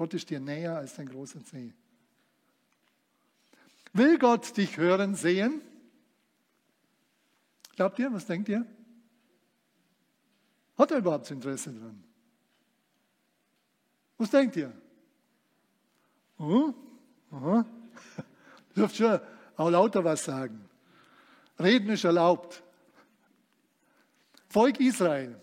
Gott 0.00 0.14
ist 0.14 0.30
dir 0.30 0.40
näher 0.40 0.78
als 0.78 0.94
dein 0.94 1.10
großer 1.10 1.44
Zeh. 1.44 1.74
Will 3.92 4.18
Gott 4.18 4.56
dich 4.56 4.78
hören, 4.78 5.14
sehen? 5.14 5.60
Glaubt 7.76 7.98
ihr, 7.98 8.10
was 8.10 8.24
denkt 8.24 8.48
ihr? 8.48 8.64
Hat 10.78 10.90
er 10.90 10.96
überhaupt 10.96 11.30
Interesse 11.30 11.74
dran? 11.74 12.02
Was 14.16 14.30
denkt 14.30 14.56
ihr? 14.56 14.72
Uh, 16.38 16.72
uh. 17.32 17.62
Dürft 18.74 18.96
schon 18.96 19.20
auch 19.58 19.68
lauter 19.68 20.02
was 20.02 20.24
sagen. 20.24 20.66
Reden 21.58 21.90
ist 21.90 22.04
erlaubt. 22.04 22.62
Volk 24.48 24.80
Israel. 24.80 25.38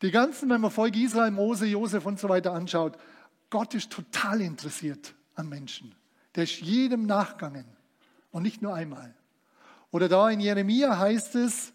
Die 0.00 0.12
ganzen, 0.12 0.48
wenn 0.48 0.60
man 0.60 0.70
Volk 0.70 0.94
Israel, 0.94 1.32
Mose, 1.32 1.66
Josef 1.66 2.06
und 2.06 2.20
so 2.20 2.28
weiter 2.28 2.52
anschaut, 2.52 2.96
Gott 3.50 3.74
ist 3.74 3.90
total 3.90 4.40
interessiert 4.40 5.14
an 5.34 5.48
Menschen. 5.48 5.94
Der 6.36 6.44
ist 6.44 6.60
jedem 6.60 7.06
nachgegangen 7.06 7.66
und 8.30 8.44
nicht 8.44 8.62
nur 8.62 8.74
einmal. 8.74 9.14
Oder 9.90 10.08
da 10.08 10.30
in 10.30 10.40
Jeremia 10.40 10.96
heißt 10.98 11.34
es, 11.34 11.72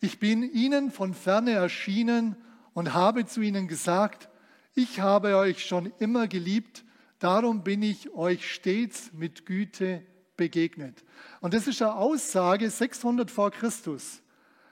ich 0.00 0.18
bin 0.18 0.42
ihnen 0.42 0.90
von 0.90 1.14
ferne 1.14 1.52
erschienen 1.52 2.36
und 2.74 2.94
habe 2.94 3.26
zu 3.26 3.40
ihnen 3.40 3.68
gesagt, 3.68 4.28
ich 4.74 5.00
habe 5.00 5.36
euch 5.36 5.64
schon 5.66 5.92
immer 5.98 6.28
geliebt, 6.28 6.84
darum 7.18 7.64
bin 7.64 7.82
ich 7.82 8.10
euch 8.10 8.52
stets 8.52 9.12
mit 9.12 9.46
Güte 9.46 10.04
begegnet. 10.36 11.04
Und 11.40 11.54
das 11.54 11.66
ist 11.66 11.82
eine 11.82 11.94
Aussage 11.94 12.70
600 12.70 13.30
vor 13.30 13.50
Christus. 13.50 14.22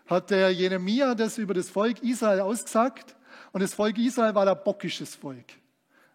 Hat 0.09 0.31
der 0.31 0.51
Jeremia 0.51 1.15
das 1.15 1.39
über 1.39 1.55
das 1.55 1.69
Volk 1.69 2.03
Israel 2.03 2.41
ausgesagt. 2.41 3.15
Und 3.53 3.63
das 3.63 3.75
Volk 3.75 3.99
Israel 3.99 4.35
war 4.35 4.49
ein 4.49 4.65
bockisches 4.65 5.15
Volk, 5.15 5.47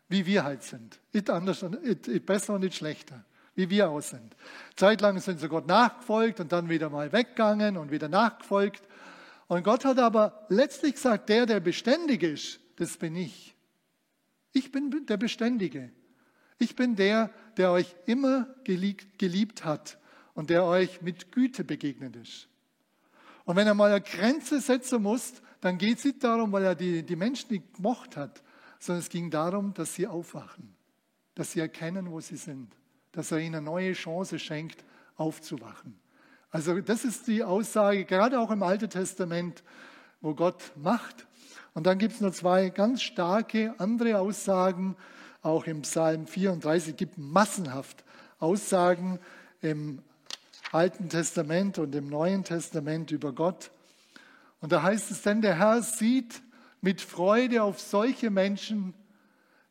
wie 0.10 0.26
wir 0.26 0.44
halt 0.44 0.64
sind. 0.64 1.00
Nicht 1.14 1.30
anders, 1.30 1.62
nicht 1.62 2.26
besser 2.26 2.56
und 2.56 2.62
nicht 2.62 2.76
schlechter, 2.76 3.24
wie 3.56 3.70
wir 3.70 3.90
aus 3.90 4.10
sind. 4.10 4.36
Zeitlang 4.76 5.20
sind 5.20 5.40
sie 5.40 5.48
Gott 5.48 5.68
nachgefolgt 5.68 6.40
und 6.40 6.52
dann 6.52 6.70
wieder 6.70 6.90
mal 6.90 7.12
weggegangen 7.12 7.78
und 7.78 7.92
wieder 7.92 8.10
nachgefolgt. 8.10 8.84
Und 9.48 9.64
Gott 9.64 9.86
hat 9.86 10.00
aber 10.00 10.46
letztlich 10.50 10.96
gesagt, 10.96 11.30
der, 11.30 11.46
der 11.46 11.60
beständig 11.60 12.24
ist, 12.24 12.60
das 12.78 12.98
bin 12.98 13.16
ich. 13.16 13.56
Ich 14.54 14.72
bin 14.72 15.06
der 15.06 15.18
Beständige. 15.18 15.92
Ich 16.58 16.76
bin 16.76 16.96
der, 16.96 17.30
der 17.58 17.72
euch 17.72 17.96
immer 18.06 18.48
geliebt 18.64 19.66
hat 19.66 20.00
und 20.34 20.50
der 20.50 20.64
euch 20.64 21.02
mit 21.02 21.32
Güte 21.32 21.64
begegnet 21.64 22.16
ist. 22.16 22.48
Und 23.46 23.56
wenn 23.56 23.68
er 23.68 23.74
mal 23.74 23.92
eine 23.92 24.02
Grenze 24.02 24.62
setzen 24.62 25.02
muss, 25.02 25.34
dann 25.62 25.78
geht 25.78 25.98
es 25.98 26.06
nicht 26.06 26.24
darum, 26.24 26.52
weil 26.52 26.64
er 26.64 26.76
die, 26.76 27.04
die 27.04 27.16
Menschen 27.16 27.52
nicht 27.52 27.76
gemocht 27.76 28.18
hat, 28.18 28.42
sondern 28.80 29.02
es 29.02 29.10
ging 29.10 29.30
darum, 29.30 29.74
dass 29.74 29.96
sie 29.96 30.08
aufwachen, 30.08 30.76
dass 31.36 31.52
sie 31.52 31.60
erkennen, 31.60 32.12
wo 32.12 32.20
sie 32.20 32.38
sind, 32.38 32.76
dass 33.12 33.32
er 33.32 33.40
ihnen 33.40 33.56
eine 33.56 33.66
neue 33.66 33.94
Chance 33.94 34.40
schenkt, 34.40 34.84
aufzuwachen. 35.16 35.98
Also 36.50 36.80
das 36.82 37.04
ist 37.04 37.28
die 37.28 37.44
Aussage, 37.44 38.06
gerade 38.06 38.40
auch 38.40 38.52
im 38.52 38.64
Alten 38.64 38.90
Testament, 38.90 39.64
wo 40.22 40.34
Gott 40.36 40.72
macht. 40.76 41.28
Und 41.74 41.88
dann 41.88 41.98
gibt 41.98 42.14
es 42.14 42.22
noch 42.22 42.32
zwei 42.32 42.70
ganz 42.70 43.02
starke 43.02 43.74
andere 43.80 44.20
Aussagen, 44.20 44.96
auch 45.42 45.66
im 45.66 45.82
Psalm 45.82 46.26
34 46.26 46.96
gibt 46.96 47.18
massenhaft 47.18 48.04
Aussagen 48.40 49.20
im 49.62 50.00
Alten 50.74 51.10
Testament 51.10 51.78
und 51.78 51.94
im 51.94 52.10
Neuen 52.10 52.44
Testament 52.44 53.12
über 53.12 53.32
Gott. 53.32 53.72
Und 54.60 54.72
da 54.72 54.82
heißt 54.82 55.12
es 55.12 55.22
denn, 55.22 55.42
der 55.42 55.60
Herr 55.60 55.84
sieht 55.84 56.42
mit 56.82 57.00
Freude 57.00 57.64
auf 57.64 57.80
solche 57.80 58.30
Menschen, 58.30 58.94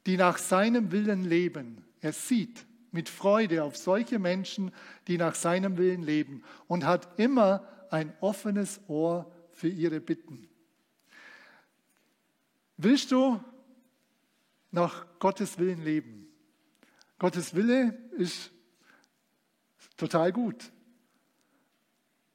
die 0.07 0.17
nach 0.17 0.39
seinem 0.39 0.93
Willen 0.93 1.25
leben. 1.25 1.85
Er 2.01 2.13
sieht 2.13 2.67
mit 2.93 3.09
Freude 3.09 3.65
auf 3.65 3.77
solche 3.77 4.19
Menschen, 4.19 4.73
die 5.09 5.19
nach 5.19 5.35
seinem 5.35 5.77
Willen 5.77 6.03
leben 6.03 6.45
und 6.69 6.85
hat 6.85 7.19
immer 7.19 7.67
ein 7.91 8.13
offenes 8.21 8.81
Ohr 8.89 9.31
für 9.51 9.69
ihre 9.69 10.01
Bitten. 10.01 10.49
Willst 12.77 13.13
du 13.13 13.43
nach 14.71 15.07
Gottes 15.19 15.59
Willen 15.59 15.83
leben? 15.85 16.29
Gottes 17.19 17.55
Wille 17.55 17.99
ist 18.17 18.51
total 19.97 20.33
gut, 20.33 20.72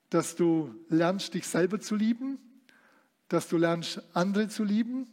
dass 0.09 0.35
du 0.35 0.73
lernst, 0.89 1.33
dich 1.33 1.47
selber 1.47 1.79
zu 1.79 1.95
lieben, 1.95 2.39
dass 3.27 3.49
du 3.49 3.57
lernst, 3.57 4.01
andere 4.13 4.47
zu 4.47 4.63
lieben 4.63 5.07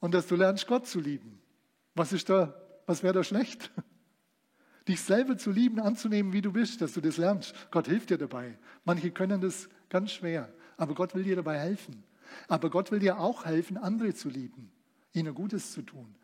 und 0.00 0.14
dass 0.14 0.26
du 0.26 0.36
lernst, 0.36 0.66
Gott 0.66 0.86
zu 0.86 1.00
lieben. 1.00 1.38
Was 1.94 2.12
was 2.86 3.02
wäre 3.02 3.14
da 3.14 3.24
schlecht? 3.24 3.70
Dich 4.88 5.00
selber 5.00 5.36
zu 5.38 5.52
lieben, 5.52 5.78
anzunehmen, 5.78 6.32
wie 6.32 6.40
du 6.40 6.52
bist, 6.52 6.80
dass 6.80 6.94
du 6.94 7.00
das 7.00 7.16
lernst. 7.16 7.54
Gott 7.70 7.86
hilft 7.86 8.10
dir 8.10 8.18
dabei. 8.18 8.58
Manche 8.84 9.12
können 9.12 9.40
das 9.40 9.68
ganz 9.88 10.10
schwer, 10.10 10.52
aber 10.76 10.94
Gott 10.94 11.14
will 11.14 11.22
dir 11.22 11.36
dabei 11.36 11.58
helfen. 11.58 12.02
Aber 12.48 12.68
Gott 12.68 12.90
will 12.90 12.98
dir 12.98 13.20
auch 13.20 13.44
helfen, 13.44 13.76
andere 13.76 14.14
zu 14.14 14.28
lieben, 14.28 14.72
ihnen 15.12 15.34
Gutes 15.34 15.70
zu 15.70 15.82
tun. 15.82 16.16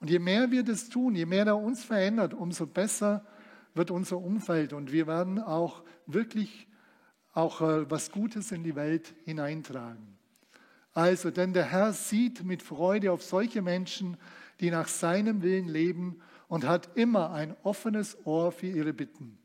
Und 0.00 0.10
je 0.10 0.18
mehr 0.18 0.50
wir 0.50 0.64
das 0.64 0.90
tun, 0.90 1.14
je 1.14 1.24
mehr 1.24 1.46
er 1.46 1.56
uns 1.56 1.82
verändert, 1.82 2.34
umso 2.34 2.66
besser 2.66 3.24
wird 3.72 3.90
unser 3.90 4.18
Umfeld 4.18 4.72
und 4.72 4.92
wir 4.92 5.06
werden 5.06 5.38
auch 5.38 5.82
wirklich 6.06 6.68
auch 7.34 7.60
äh, 7.60 7.90
was 7.90 8.10
Gutes 8.10 8.52
in 8.52 8.62
die 8.62 8.76
Welt 8.76 9.14
hineintragen. 9.24 10.16
Also, 10.92 11.30
denn 11.30 11.52
der 11.52 11.64
Herr 11.64 11.92
sieht 11.92 12.44
mit 12.44 12.62
Freude 12.62 13.10
auf 13.10 13.22
solche 13.22 13.62
Menschen, 13.62 14.16
die 14.60 14.70
nach 14.70 14.86
seinem 14.86 15.42
Willen 15.42 15.68
leben 15.68 16.20
und 16.48 16.64
hat 16.64 16.96
immer 16.96 17.32
ein 17.32 17.56
offenes 17.64 18.16
Ohr 18.24 18.52
für 18.52 18.68
ihre 18.68 18.92
Bitten. 18.92 19.36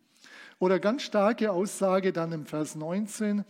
Oder 0.60 0.80
ganz 0.80 1.02
starke 1.04 1.52
Aussage 1.52 2.14
dann 2.14 2.32
im 2.32 2.46
Vers 2.46 2.76
19, 2.76 3.44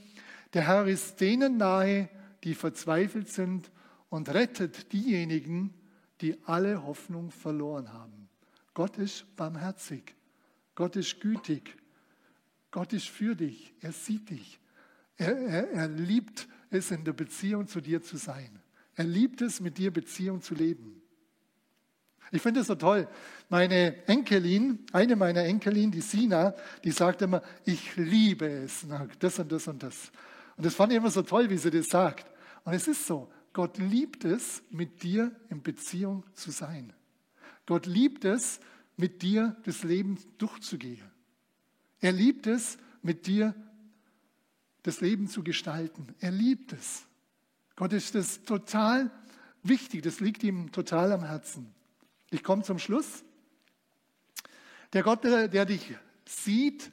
der 0.54 0.68
Herr 0.68 0.88
ist 0.88 1.20
denen 1.20 1.58
nahe, 1.58 2.08
die 2.44 2.56
verzweifelt 2.56 3.30
sind 3.30 3.70
und 4.10 4.34
rettet 4.34 4.94
diejenigen, 4.94 5.74
die 6.22 6.38
alle 6.46 6.86
Hoffnung 6.86 7.32
verloren 7.32 7.92
haben. 7.92 8.30
Gott 8.74 8.98
ist 8.98 9.36
barmherzig, 9.36 10.16
Gott 10.76 10.96
ist 10.96 11.20
gütig, 11.20 11.76
Gott 12.72 12.94
ist 12.94 13.10
für 13.10 13.36
dich, 13.36 13.74
er 13.82 13.92
sieht 13.92 14.30
dich, 14.30 14.60
er, 15.18 15.36
er, 15.38 15.72
er 15.72 15.88
liebt 15.88 16.48
es, 16.70 16.92
in 16.92 17.04
der 17.04 17.14
Beziehung 17.14 17.68
zu 17.68 17.82
dir 17.82 18.02
zu 18.02 18.18
sein. 18.18 18.60
Er 18.96 19.06
liebt 19.06 19.42
es, 19.42 19.60
mit 19.60 19.78
dir 19.78 19.92
Beziehung 19.92 20.42
zu 20.42 20.54
leben. 20.54 21.02
Ich 22.32 22.42
finde 22.42 22.60
es 22.60 22.68
so 22.68 22.76
toll. 22.76 23.08
Meine 23.50 24.08
Enkelin, 24.08 24.86
eine 24.92 25.16
meiner 25.16 25.44
Enkelin, 25.44 25.92
die 25.92 26.02
Sina, 26.02 26.54
die 26.84 26.92
sagt 26.92 27.22
immer, 27.22 27.42
ich 27.66 27.96
liebe 27.96 28.46
es, 28.48 28.86
das 29.20 29.40
und 29.40 29.52
das 29.52 29.68
und 29.68 29.82
das. 29.82 30.12
Und 30.56 30.66
das 30.66 30.76
fand 30.76 30.92
ich 30.92 30.98
immer 30.98 31.10
so 31.10 31.24
toll, 31.24 31.50
wie 31.50 31.58
sie 31.58 31.72
das 31.72 31.88
sagt. 31.88 32.28
Und 32.66 32.74
es 32.74 32.88
ist 32.88 33.08
so, 33.08 33.32
Gott 33.54 33.78
liebt 33.78 34.26
es, 34.26 34.62
mit 34.70 35.02
dir 35.02 35.32
in 35.50 35.64
Beziehung 35.64 36.24
zu 36.34 36.52
sein. 36.52 36.94
Gott 37.66 37.86
liebt 37.86 38.26
es, 38.26 38.60
mit 38.96 39.22
dir 39.22 39.56
das 39.66 39.84
Leben 39.84 40.20
durchzugehen. 40.38 41.10
Er 42.02 42.12
liebt 42.12 42.48
es, 42.48 42.78
mit 43.02 43.28
dir 43.28 43.54
das 44.84 45.02
Leben 45.02 45.28
zu 45.28 45.44
gestalten. 45.44 46.16
Er 46.20 46.32
liebt 46.32 46.74
es. 46.74 47.06
Gott 47.76 47.94
ist 47.94 48.16
das 48.16 48.44
total 48.44 49.12
wichtig, 49.64 50.04
das 50.04 50.20
liegt 50.20 50.44
ihm 50.44 50.72
total 50.72 51.12
am 51.12 51.24
Herzen. 51.24 51.74
Ich 52.30 52.44
komme 52.44 52.64
zum 52.64 52.80
Schluss. 52.80 53.24
Der 54.94 55.04
Gott, 55.04 55.24
der 55.24 55.66
dich 55.66 55.96
sieht, 56.26 56.92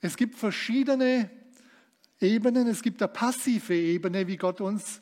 es 0.00 0.16
gibt 0.16 0.36
verschiedene 0.36 1.30
Ebenen. 2.20 2.66
Es 2.66 2.82
gibt 2.82 3.02
eine 3.02 3.12
passive 3.12 3.74
Ebene, 3.74 4.26
wie 4.26 4.36
Gott 4.36 4.60
uns, 4.60 5.00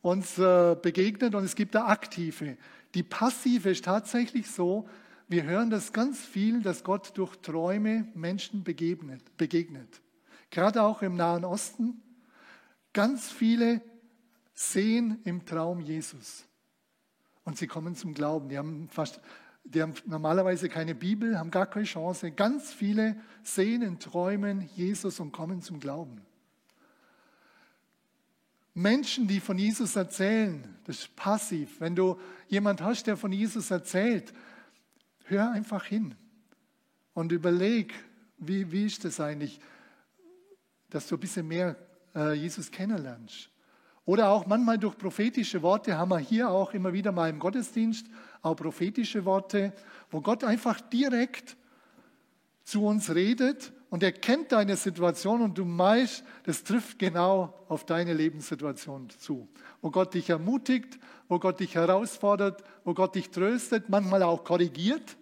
uns 0.00 0.38
äh, 0.38 0.76
begegnet, 0.80 1.34
und 1.34 1.44
es 1.44 1.54
gibt 1.54 1.76
eine 1.76 1.86
aktive. 1.86 2.56
Die 2.94 3.02
passive 3.02 3.70
ist 3.70 3.84
tatsächlich 3.84 4.50
so, 4.50 4.88
wir 5.28 5.44
hören 5.44 5.70
das 5.70 5.92
ganz 5.92 6.18
viel, 6.24 6.62
dass 6.62 6.82
Gott 6.82 7.16
durch 7.16 7.36
Träume 7.36 8.08
Menschen 8.14 8.64
begegnet. 8.64 9.36
begegnet. 9.36 10.00
Gerade 10.50 10.82
auch 10.82 11.02
im 11.02 11.16
Nahen 11.16 11.44
Osten. 11.44 12.02
Ganz 12.94 13.30
viele 13.30 13.82
sehen 14.54 15.20
im 15.24 15.44
Traum 15.44 15.80
Jesus 15.80 16.48
und 17.44 17.56
sie 17.56 17.66
kommen 17.66 17.94
zum 17.94 18.12
Glauben. 18.12 18.48
Die 18.48 18.58
haben, 18.58 18.88
fast, 18.90 19.20
die 19.64 19.80
haben 19.82 19.94
normalerweise 20.06 20.68
keine 20.68 20.94
Bibel, 20.94 21.38
haben 21.38 21.50
gar 21.50 21.66
keine 21.66 21.84
Chance. 21.84 22.30
Ganz 22.30 22.72
viele 22.72 23.20
sehen 23.42 23.82
in 23.82 23.98
Träumen 23.98 24.68
Jesus 24.74 25.20
und 25.20 25.32
kommen 25.32 25.62
zum 25.62 25.78
Glauben. 25.80 26.20
Menschen, 28.74 29.26
die 29.26 29.40
von 29.40 29.58
Jesus 29.58 29.96
erzählen, 29.96 30.76
das 30.84 31.00
ist 31.00 31.16
passiv. 31.16 31.80
Wenn 31.80 31.96
du 31.96 32.18
jemand 32.48 32.80
hast, 32.80 33.06
der 33.06 33.16
von 33.16 33.32
Jesus 33.32 33.70
erzählt, 33.70 34.32
hör 35.28 35.50
einfach 35.50 35.84
hin 35.84 36.14
und 37.14 37.32
überleg, 37.32 37.94
wie, 38.38 38.70
wie 38.70 38.86
ist 38.86 39.04
das 39.04 39.20
eigentlich, 39.20 39.60
dass 40.90 41.06
du 41.06 41.16
ein 41.16 41.20
bisschen 41.20 41.46
mehr 41.48 41.76
äh, 42.14 42.34
Jesus 42.34 42.70
kennenlernst. 42.70 43.50
Oder 44.04 44.30
auch 44.30 44.46
manchmal 44.46 44.78
durch 44.78 44.96
prophetische 44.96 45.60
Worte 45.60 45.98
haben 45.98 46.10
wir 46.10 46.18
hier 46.18 46.48
auch 46.48 46.72
immer 46.72 46.92
wieder 46.92 47.12
mal 47.12 47.28
im 47.28 47.38
Gottesdienst 47.38 48.06
auch 48.40 48.54
prophetische 48.54 49.24
Worte, 49.24 49.74
wo 50.10 50.20
Gott 50.20 50.44
einfach 50.44 50.80
direkt 50.80 51.56
zu 52.64 52.86
uns 52.86 53.14
redet 53.14 53.72
und 53.90 54.02
er 54.02 54.12
kennt 54.12 54.52
deine 54.52 54.76
Situation 54.76 55.40
und 55.40 55.56
du 55.56 55.64
meinst, 55.64 56.22
das 56.44 56.62
trifft 56.62 56.98
genau 56.98 57.54
auf 57.68 57.86
deine 57.86 58.12
Lebenssituation 58.12 59.08
zu. 59.10 59.48
Wo 59.80 59.90
Gott 59.90 60.12
dich 60.12 60.28
ermutigt, 60.28 60.98
wo 61.28 61.38
Gott 61.38 61.60
dich 61.60 61.74
herausfordert, 61.74 62.62
wo 62.84 62.92
Gott 62.92 63.14
dich 63.14 63.30
tröstet, 63.30 63.88
manchmal 63.88 64.22
auch 64.22 64.44
korrigiert 64.44 65.16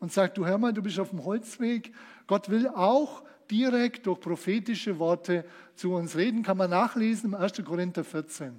und 0.00 0.12
sagt, 0.12 0.38
du 0.38 0.46
hör 0.46 0.56
mal, 0.56 0.72
du 0.72 0.82
bist 0.82 0.98
auf 0.98 1.10
dem 1.10 1.24
Holzweg. 1.24 1.92
Gott 2.26 2.48
will 2.48 2.68
auch 2.68 3.22
direkt 3.50 4.06
durch 4.06 4.20
prophetische 4.20 4.98
Worte 4.98 5.44
zu 5.74 5.92
uns 5.92 6.16
reden, 6.16 6.42
kann 6.42 6.56
man 6.56 6.70
nachlesen 6.70 7.34
im 7.34 7.34
1. 7.34 7.62
Korinther 7.64 8.02
14. 8.02 8.58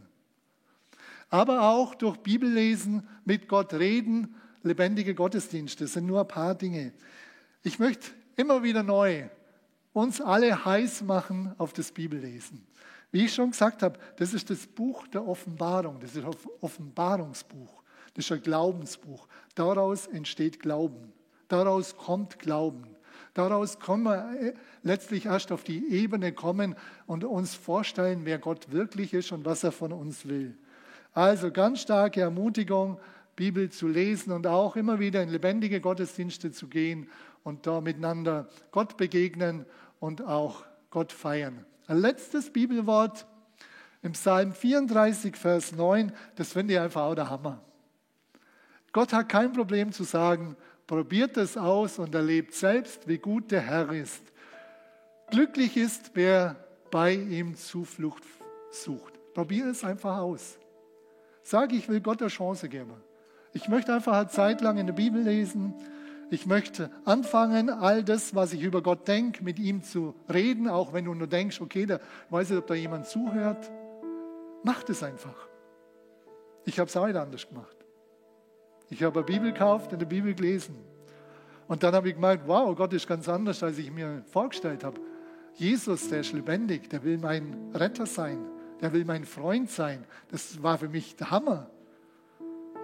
Aber 1.30 1.64
auch 1.70 1.96
durch 1.96 2.18
Bibellesen, 2.18 3.08
mit 3.26 3.48
Gott 3.48 3.74
reden, 3.74 4.36
lebendige 4.64 5.16
Gottesdienste, 5.16 5.86
das 5.86 5.94
sind 5.94 6.06
nur 6.06 6.22
ein 6.22 6.28
paar 6.28 6.56
Dinge. 6.56 6.94
Ich 7.64 7.80
möchte 7.80 8.12
immer 8.36 8.64
wieder 8.64 8.84
neu 8.84 9.28
uns 9.98 10.22
alle 10.22 10.64
heiß 10.64 11.02
machen 11.02 11.56
auf 11.58 11.74
das 11.74 11.92
Bibellesen. 11.92 12.64
Wie 13.12 13.26
ich 13.26 13.34
schon 13.34 13.50
gesagt 13.52 13.82
habe, 13.82 13.98
das 14.18 14.34
ist 14.34 14.50
das 14.52 14.68
Buch 14.68 15.08
der 15.08 15.28
Offenbarung, 15.28 16.00
das 16.00 16.16
ist 16.16 16.24
ein 16.24 16.36
Offenbarungsbuch, 16.62 17.82
das 18.14 18.26
ist 18.26 18.32
ein 18.32 18.42
Glaubensbuch. 18.42 19.28
Daraus 19.56 20.06
entsteht 20.06 20.60
Glauben, 20.60 21.14
daraus 21.48 21.98
kommt 21.98 22.38
Glauben. 22.38 22.86
Daraus 23.34 23.80
können 23.80 24.04
wir 24.04 24.34
äh, 24.40 24.54
letztlich 24.82 25.28
erst 25.28 25.52
auf 25.52 25.64
die 25.64 25.92
Ebene 25.92 26.32
kommen 26.32 26.76
und 27.06 27.24
uns 27.24 27.54
vorstellen, 27.54 28.22
wer 28.24 28.40
Gott 28.40 28.72
wirklich 28.72 29.14
ist 29.14 29.32
und 29.32 29.46
was 29.46 29.64
er 29.64 29.72
von 29.72 29.94
uns 29.94 30.28
will. 30.28 30.58
Also 31.14 31.52
ganz 31.52 31.82
starke 31.82 32.22
Ermutigung, 32.22 33.00
Bibel 33.36 33.70
zu 33.70 33.88
lesen 33.88 34.32
und 34.32 34.48
auch 34.48 34.76
immer 34.76 35.00
wieder 35.00 35.22
in 35.22 35.30
lebendige 35.30 35.82
Gottesdienste 35.82 36.52
zu 36.52 36.68
gehen 36.68 37.10
und 37.44 37.66
da 37.66 37.80
miteinander 37.80 38.50
Gott 38.72 38.98
begegnen 38.98 39.66
und 40.00 40.22
auch 40.22 40.64
Gott 40.90 41.12
feiern. 41.12 41.66
Ein 41.88 42.00
letztes 42.00 42.52
Bibelwort 42.52 43.26
im 44.02 44.14
Psalm 44.14 44.54
34, 44.54 45.36
Vers 45.36 45.72
9, 45.72 46.12
das 46.36 46.54
finde 46.54 46.74
ich 46.74 46.80
einfach 46.80 47.04
auch 47.04 47.16
der 47.16 47.30
Hammer. 47.30 47.62
Gott 48.92 49.14
hat 49.14 49.30
kein 49.30 49.54
Problem 49.54 49.92
zu 49.92 50.04
sagen, 50.04 50.56
probiert 50.88 51.38
es 51.38 51.58
aus 51.58 52.00
und 52.00 52.16
erlebt 52.16 52.54
selbst, 52.54 53.08
wie 53.08 53.18
gut 53.18 53.52
der 53.52 53.62
Herr 53.62 53.92
ist. 53.92 54.24
Glücklich 55.30 55.76
ist, 55.76 56.12
wer 56.14 56.56
bei 56.90 57.14
ihm 57.14 57.56
Zuflucht 57.56 58.24
sucht. 58.72 59.14
Probier 59.34 59.68
es 59.68 59.84
einfach 59.84 60.18
aus. 60.18 60.58
Sag, 61.44 61.74
ich 61.74 61.88
will 61.90 62.02
Gott 62.02 62.22
eine 62.22 62.30
Chance 62.30 62.70
geben. 62.70 62.94
Ich 63.54 63.68
möchte 63.68 63.94
einfach 63.94 64.14
eine 64.14 64.30
Zeit 64.30 64.62
lang 64.62 64.78
in 64.78 64.88
der 64.88 64.94
Bibel 64.94 65.22
lesen. 65.22 65.74
Ich 66.30 66.46
möchte 66.46 66.92
anfangen, 67.06 67.70
all 67.70 68.04
das, 68.04 68.36
was 68.36 68.52
ich 68.52 68.62
über 68.62 68.82
Gott 68.82 69.08
denke, 69.08 69.44
mit 69.44 69.60
ihm 69.60 69.82
zu 69.84 70.14
reden, 70.32 70.68
auch 70.68 70.92
wenn 70.92 71.06
du 71.06 71.14
nur 71.14 71.28
denkst, 71.28 71.62
okay, 71.62 71.86
da 71.86 72.00
weiß 72.30 72.52
ich, 72.52 72.58
ob 72.58 72.68
da 72.68 72.74
jemand 72.74 73.08
zuhört. 73.08 73.72
Mach 74.64 74.84
das 74.84 75.04
einfach. 75.04 75.48
Ich 76.66 76.80
habe 76.80 76.90
es 76.90 76.98
auch 76.98 77.06
anders 77.06 77.48
gemacht. 77.48 77.78
Ich 78.90 79.04
habe 79.04 79.20
eine 79.20 79.26
Bibel 79.26 79.54
gekauft, 79.54 79.94
in 79.94 80.00
der 80.00 80.06
Bibel 80.06 80.34
gelesen. 80.34 80.76
Und 81.70 81.84
dann 81.84 81.94
habe 81.94 82.10
ich 82.10 82.16
gemerkt, 82.16 82.44
wow, 82.46 82.76
Gott 82.76 82.92
ist 82.94 83.08
ganz 83.08 83.30
anders, 83.30 83.64
als 83.64 83.78
ich 83.78 83.92
mir 83.92 84.24
vorgestellt 84.32 84.84
habe. 84.84 85.00
Jesus, 85.56 86.10
der 86.10 86.22
ist 86.22 86.34
lebendig, 86.34 86.90
der 86.90 87.04
will 87.04 87.18
mein 87.18 87.72
Retter 87.74 88.06
sein, 88.06 88.46
der 88.82 88.92
will 88.94 89.06
mein 89.06 89.24
Freund 89.24 89.70
sein. 89.70 90.06
Das 90.30 90.62
war 90.62 90.78
für 90.78 90.90
mich 90.90 91.16
der 91.16 91.32
Hammer, 91.32 91.70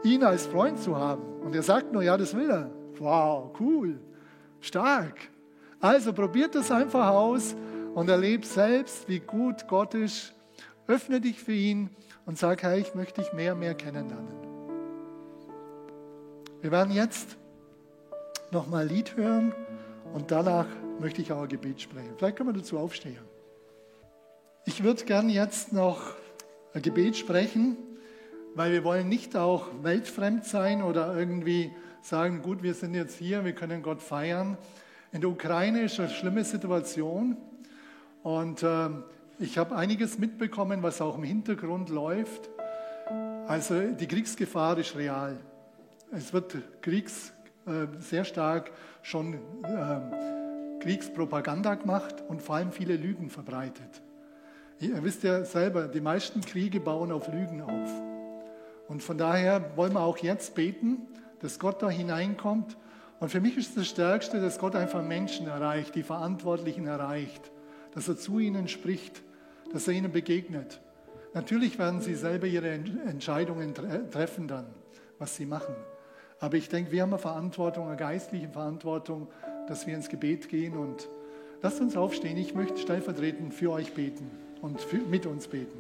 ihn 0.04 0.24
als 0.24 0.48
Freund 0.48 0.80
zu 0.80 0.96
haben. 0.96 1.24
Und 1.42 1.56
er 1.56 1.64
sagt 1.64 1.92
nur, 1.92 2.04
ja, 2.04 2.18
das 2.18 2.36
will 2.36 2.50
er. 2.50 2.83
Wow, 3.00 3.52
cool, 3.60 4.00
stark. 4.62 5.18
Also 5.80 6.14
probiert 6.14 6.56
das 6.56 6.72
einfach 6.72 7.10
aus 7.10 7.56
und 7.94 8.10
erlebt 8.10 8.46
selbst, 8.46 9.08
wie 9.10 9.20
gut 9.20 9.68
Gott 9.68 9.94
ist. 9.94 10.34
Öffne 10.88 11.22
dich 11.22 11.40
für 11.40 11.54
ihn 11.54 11.90
und 12.26 12.38
sag, 12.38 12.64
hey, 12.64 12.80
ich 12.80 12.96
möchte 12.96 13.22
dich 13.22 13.34
mehr 13.34 13.54
und 13.54 13.60
mehr 13.60 13.76
kennenlernen. 13.76 14.44
Wir 16.62 16.72
werden 16.72 16.94
jetzt 16.94 17.38
nochmal 18.52 18.84
ein 18.84 18.90
Lied 18.90 19.18
hören 19.18 19.54
und 20.14 20.32
danach 20.32 20.68
möchte 21.00 21.22
ich 21.22 21.34
auch 21.34 21.42
ein 21.42 21.50
Gebet 21.50 21.82
sprechen. 21.82 22.14
Vielleicht 22.18 22.38
können 22.38 22.50
wir 22.50 22.60
dazu 22.62 22.78
aufstehen. 22.78 23.20
Ich 24.66 24.84
würde 24.84 25.04
gern 25.04 25.30
jetzt 25.30 25.74
noch 25.74 26.16
ein 26.74 26.82
Gebet 26.82 27.18
sprechen, 27.18 27.76
weil 28.56 28.72
wir 28.72 28.84
wollen 28.86 29.10
nicht 29.10 29.36
auch 29.36 29.68
weltfremd 29.82 30.46
sein 30.46 30.84
oder 30.84 31.18
irgendwie 31.18 31.72
sagen, 32.04 32.42
gut, 32.42 32.62
wir 32.62 32.74
sind 32.74 32.94
jetzt 32.94 33.18
hier, 33.18 33.46
wir 33.46 33.54
können 33.54 33.82
Gott 33.82 34.02
feiern. 34.02 34.58
In 35.12 35.22
der 35.22 35.30
Ukraine 35.30 35.84
ist 35.84 36.00
eine 36.00 36.10
schlimme 36.10 36.44
Situation 36.44 37.38
und 38.24 38.62
äh, 38.62 38.90
ich 39.40 39.58
habe 39.58 39.76
einiges 39.76 40.20
mitbekommen, 40.20 40.84
was 40.84 41.02
auch 41.02 41.18
im 41.18 41.24
Hintergrund 41.24 41.90
läuft. 41.90 42.50
Also 43.48 43.92
die 43.92 44.08
Kriegsgefahr 44.08 44.78
ist 44.78 44.96
real. 44.96 45.38
Es 46.12 46.34
wird 46.34 46.58
Kriegs, 46.82 47.32
äh, 47.66 47.88
sehr 48.00 48.26
stark 48.26 48.72
schon 49.02 49.36
äh, 49.64 50.80
Kriegspropaganda 50.82 51.76
gemacht 51.76 52.22
und 52.28 52.42
vor 52.42 52.56
allem 52.56 52.72
viele 52.72 52.98
Lügen 52.98 53.30
verbreitet. 53.30 54.02
Ihr 54.80 55.02
wisst 55.04 55.24
ja 55.24 55.46
selber, 55.46 55.88
die 55.88 56.02
meisten 56.02 56.42
Kriege 56.42 56.82
bauen 56.82 57.14
auf 57.14 57.30
Lügen 57.30 57.62
auf. 57.62 57.90
Und 58.90 59.02
von 59.02 59.18
daher 59.18 59.78
wollen 59.78 59.94
wir 59.94 60.02
auch 60.02 60.18
jetzt 60.18 60.56
beten, 60.56 61.08
dass 61.44 61.60
Gott 61.60 61.82
da 61.82 61.90
hineinkommt. 61.90 62.78
Und 63.20 63.30
für 63.30 63.42
mich 63.42 63.58
ist 63.58 63.78
das 63.78 63.88
Stärkste, 63.88 64.40
dass 64.42 64.58
Gott 64.58 64.76
einfach 64.76 65.04
Menschen 65.04 65.46
erreicht, 65.48 65.94
die 65.94 66.04
Verantwortlichen 66.04 66.88
erreicht, 66.88 67.52
dass 67.94 68.08
er 68.08 68.18
zu 68.18 68.40
ihnen 68.40 68.70
spricht, 68.70 69.22
dass 69.72 69.88
er 69.88 69.94
ihnen 69.94 70.12
begegnet. 70.12 70.82
Natürlich 71.34 71.78
werden 71.78 72.00
sie 72.00 72.16
selber 72.16 72.48
ihre 72.48 72.70
Entscheidungen 72.70 73.74
treffen 74.10 74.48
dann, 74.48 74.68
was 75.20 75.36
sie 75.36 75.46
machen. 75.46 75.76
Aber 76.40 76.56
ich 76.56 76.70
denke, 76.70 76.92
wir 76.92 77.02
haben 77.02 77.10
eine 77.10 77.20
Verantwortung, 77.20 77.88
eine 77.88 77.98
geistliche 77.98 78.50
Verantwortung, 78.50 79.28
dass 79.68 79.86
wir 79.86 79.96
ins 79.96 80.10
Gebet 80.10 80.48
gehen 80.48 80.78
und 80.78 81.10
lasst 81.62 81.82
uns 81.82 81.98
aufstehen. 81.98 82.38
Ich 82.38 82.56
möchte 82.56 82.78
stellvertretend 82.78 83.54
für 83.54 83.72
euch 83.72 83.94
beten 83.94 84.32
und 84.62 84.80
für, 84.80 84.98
mit 84.98 85.26
uns 85.26 85.48
beten. 85.48 85.80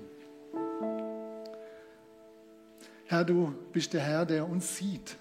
Herr, 3.05 3.23
du 3.23 3.53
bist 3.71 3.93
der 3.93 4.01
Herr, 4.01 4.25
der 4.25 4.49
uns 4.49 4.75
sieht. 4.75 5.17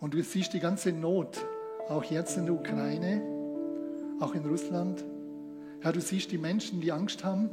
Und 0.00 0.14
du 0.14 0.22
siehst 0.22 0.52
die 0.52 0.60
ganze 0.60 0.92
Not, 0.92 1.44
auch 1.88 2.04
jetzt 2.04 2.36
in 2.36 2.46
der 2.46 2.54
Ukraine, 2.54 3.20
auch 4.20 4.34
in 4.34 4.44
Russland. 4.44 5.04
Herr, 5.80 5.92
du 5.92 6.00
siehst 6.00 6.30
die 6.30 6.38
Menschen, 6.38 6.80
die 6.80 6.92
Angst 6.92 7.24
haben. 7.24 7.50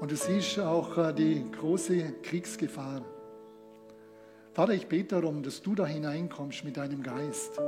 Und 0.00 0.10
du 0.10 0.16
siehst 0.16 0.58
auch 0.58 0.98
äh, 0.98 1.12
die 1.12 1.44
große 1.50 2.14
Kriegsgefahr. 2.22 3.02
Vater, 4.52 4.74
ich 4.74 4.86
bete 4.86 5.20
darum, 5.20 5.42
dass 5.42 5.62
du 5.62 5.74
da 5.74 5.86
hineinkommst 5.86 6.64
mit 6.64 6.76
deinem 6.76 7.02
Geist. 7.02 7.58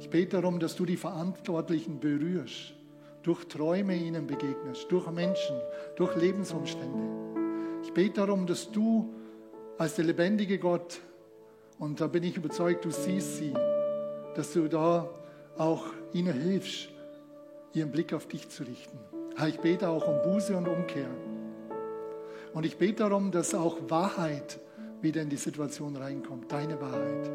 Ich 0.00 0.10
bete 0.10 0.40
darum, 0.40 0.58
dass 0.58 0.74
du 0.74 0.84
die 0.84 0.96
Verantwortlichen 0.96 2.00
berührst, 2.00 2.74
durch 3.22 3.44
Träume 3.44 3.94
ihnen 3.94 4.26
begegnest, 4.26 4.86
durch 4.90 5.08
Menschen, 5.12 5.56
durch 5.94 6.16
Lebensumstände. 6.16 7.82
Ich 7.84 7.92
bete 7.92 8.14
darum, 8.14 8.46
dass 8.46 8.72
du 8.72 9.14
als 9.78 9.94
der 9.94 10.06
lebendige 10.06 10.58
Gott, 10.58 11.00
und 11.78 12.00
da 12.00 12.06
bin 12.06 12.22
ich 12.22 12.36
überzeugt, 12.36 12.84
du 12.84 12.90
siehst 12.90 13.38
sie, 13.38 13.52
dass 14.34 14.52
du 14.52 14.68
da 14.68 15.08
auch 15.56 15.84
ihnen 16.12 16.32
hilfst, 16.32 16.88
ihren 17.74 17.90
Blick 17.90 18.12
auf 18.12 18.26
dich 18.26 18.48
zu 18.48 18.64
richten. 18.64 18.98
Ich 19.48 19.60
bete 19.60 19.88
auch 19.88 20.06
um 20.06 20.22
Buße 20.22 20.56
und 20.56 20.68
Umkehr. 20.68 21.08
Und 22.52 22.64
ich 22.64 22.76
bete 22.76 23.02
darum, 23.04 23.30
dass 23.30 23.54
auch 23.54 23.78
Wahrheit 23.88 24.60
wieder 25.00 25.22
in 25.22 25.30
die 25.30 25.36
Situation 25.36 25.96
reinkommt, 25.96 26.52
deine 26.52 26.80
Wahrheit. 26.80 27.30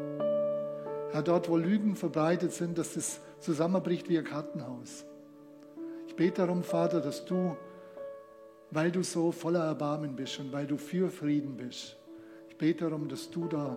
Herr, 1.10 1.22
dort, 1.22 1.48
wo 1.48 1.56
Lügen 1.56 1.96
verbreitet 1.96 2.52
sind, 2.52 2.78
dass 2.78 2.94
das 2.94 3.20
zusammenbricht 3.40 4.08
wie 4.08 4.18
ein 4.18 4.24
Kartenhaus. 4.24 5.04
Ich 6.06 6.14
bete 6.14 6.42
darum, 6.42 6.62
Vater, 6.62 7.00
dass 7.00 7.24
du, 7.24 7.56
weil 8.70 8.90
du 8.90 9.02
so 9.02 9.32
voller 9.32 9.64
Erbarmen 9.64 10.16
bist 10.16 10.38
und 10.38 10.52
weil 10.52 10.66
du 10.66 10.76
für 10.76 11.10
Frieden 11.10 11.56
bist, 11.56 11.96
ich 12.48 12.56
bete 12.56 12.84
darum, 12.84 13.08
dass 13.08 13.30
du 13.30 13.46
da 13.46 13.76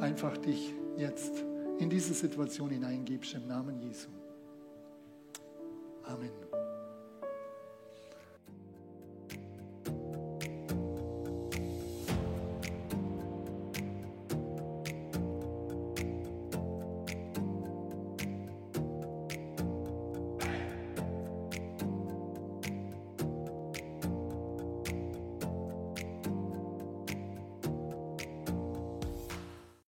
einfach 0.00 0.36
dich 0.38 0.74
jetzt 0.96 1.44
in 1.78 1.90
diese 1.90 2.14
Situation 2.14 2.70
hineingibst 2.70 3.34
im 3.34 3.46
Namen 3.46 3.80
Jesu. 3.80 4.08
Amen. 6.04 6.63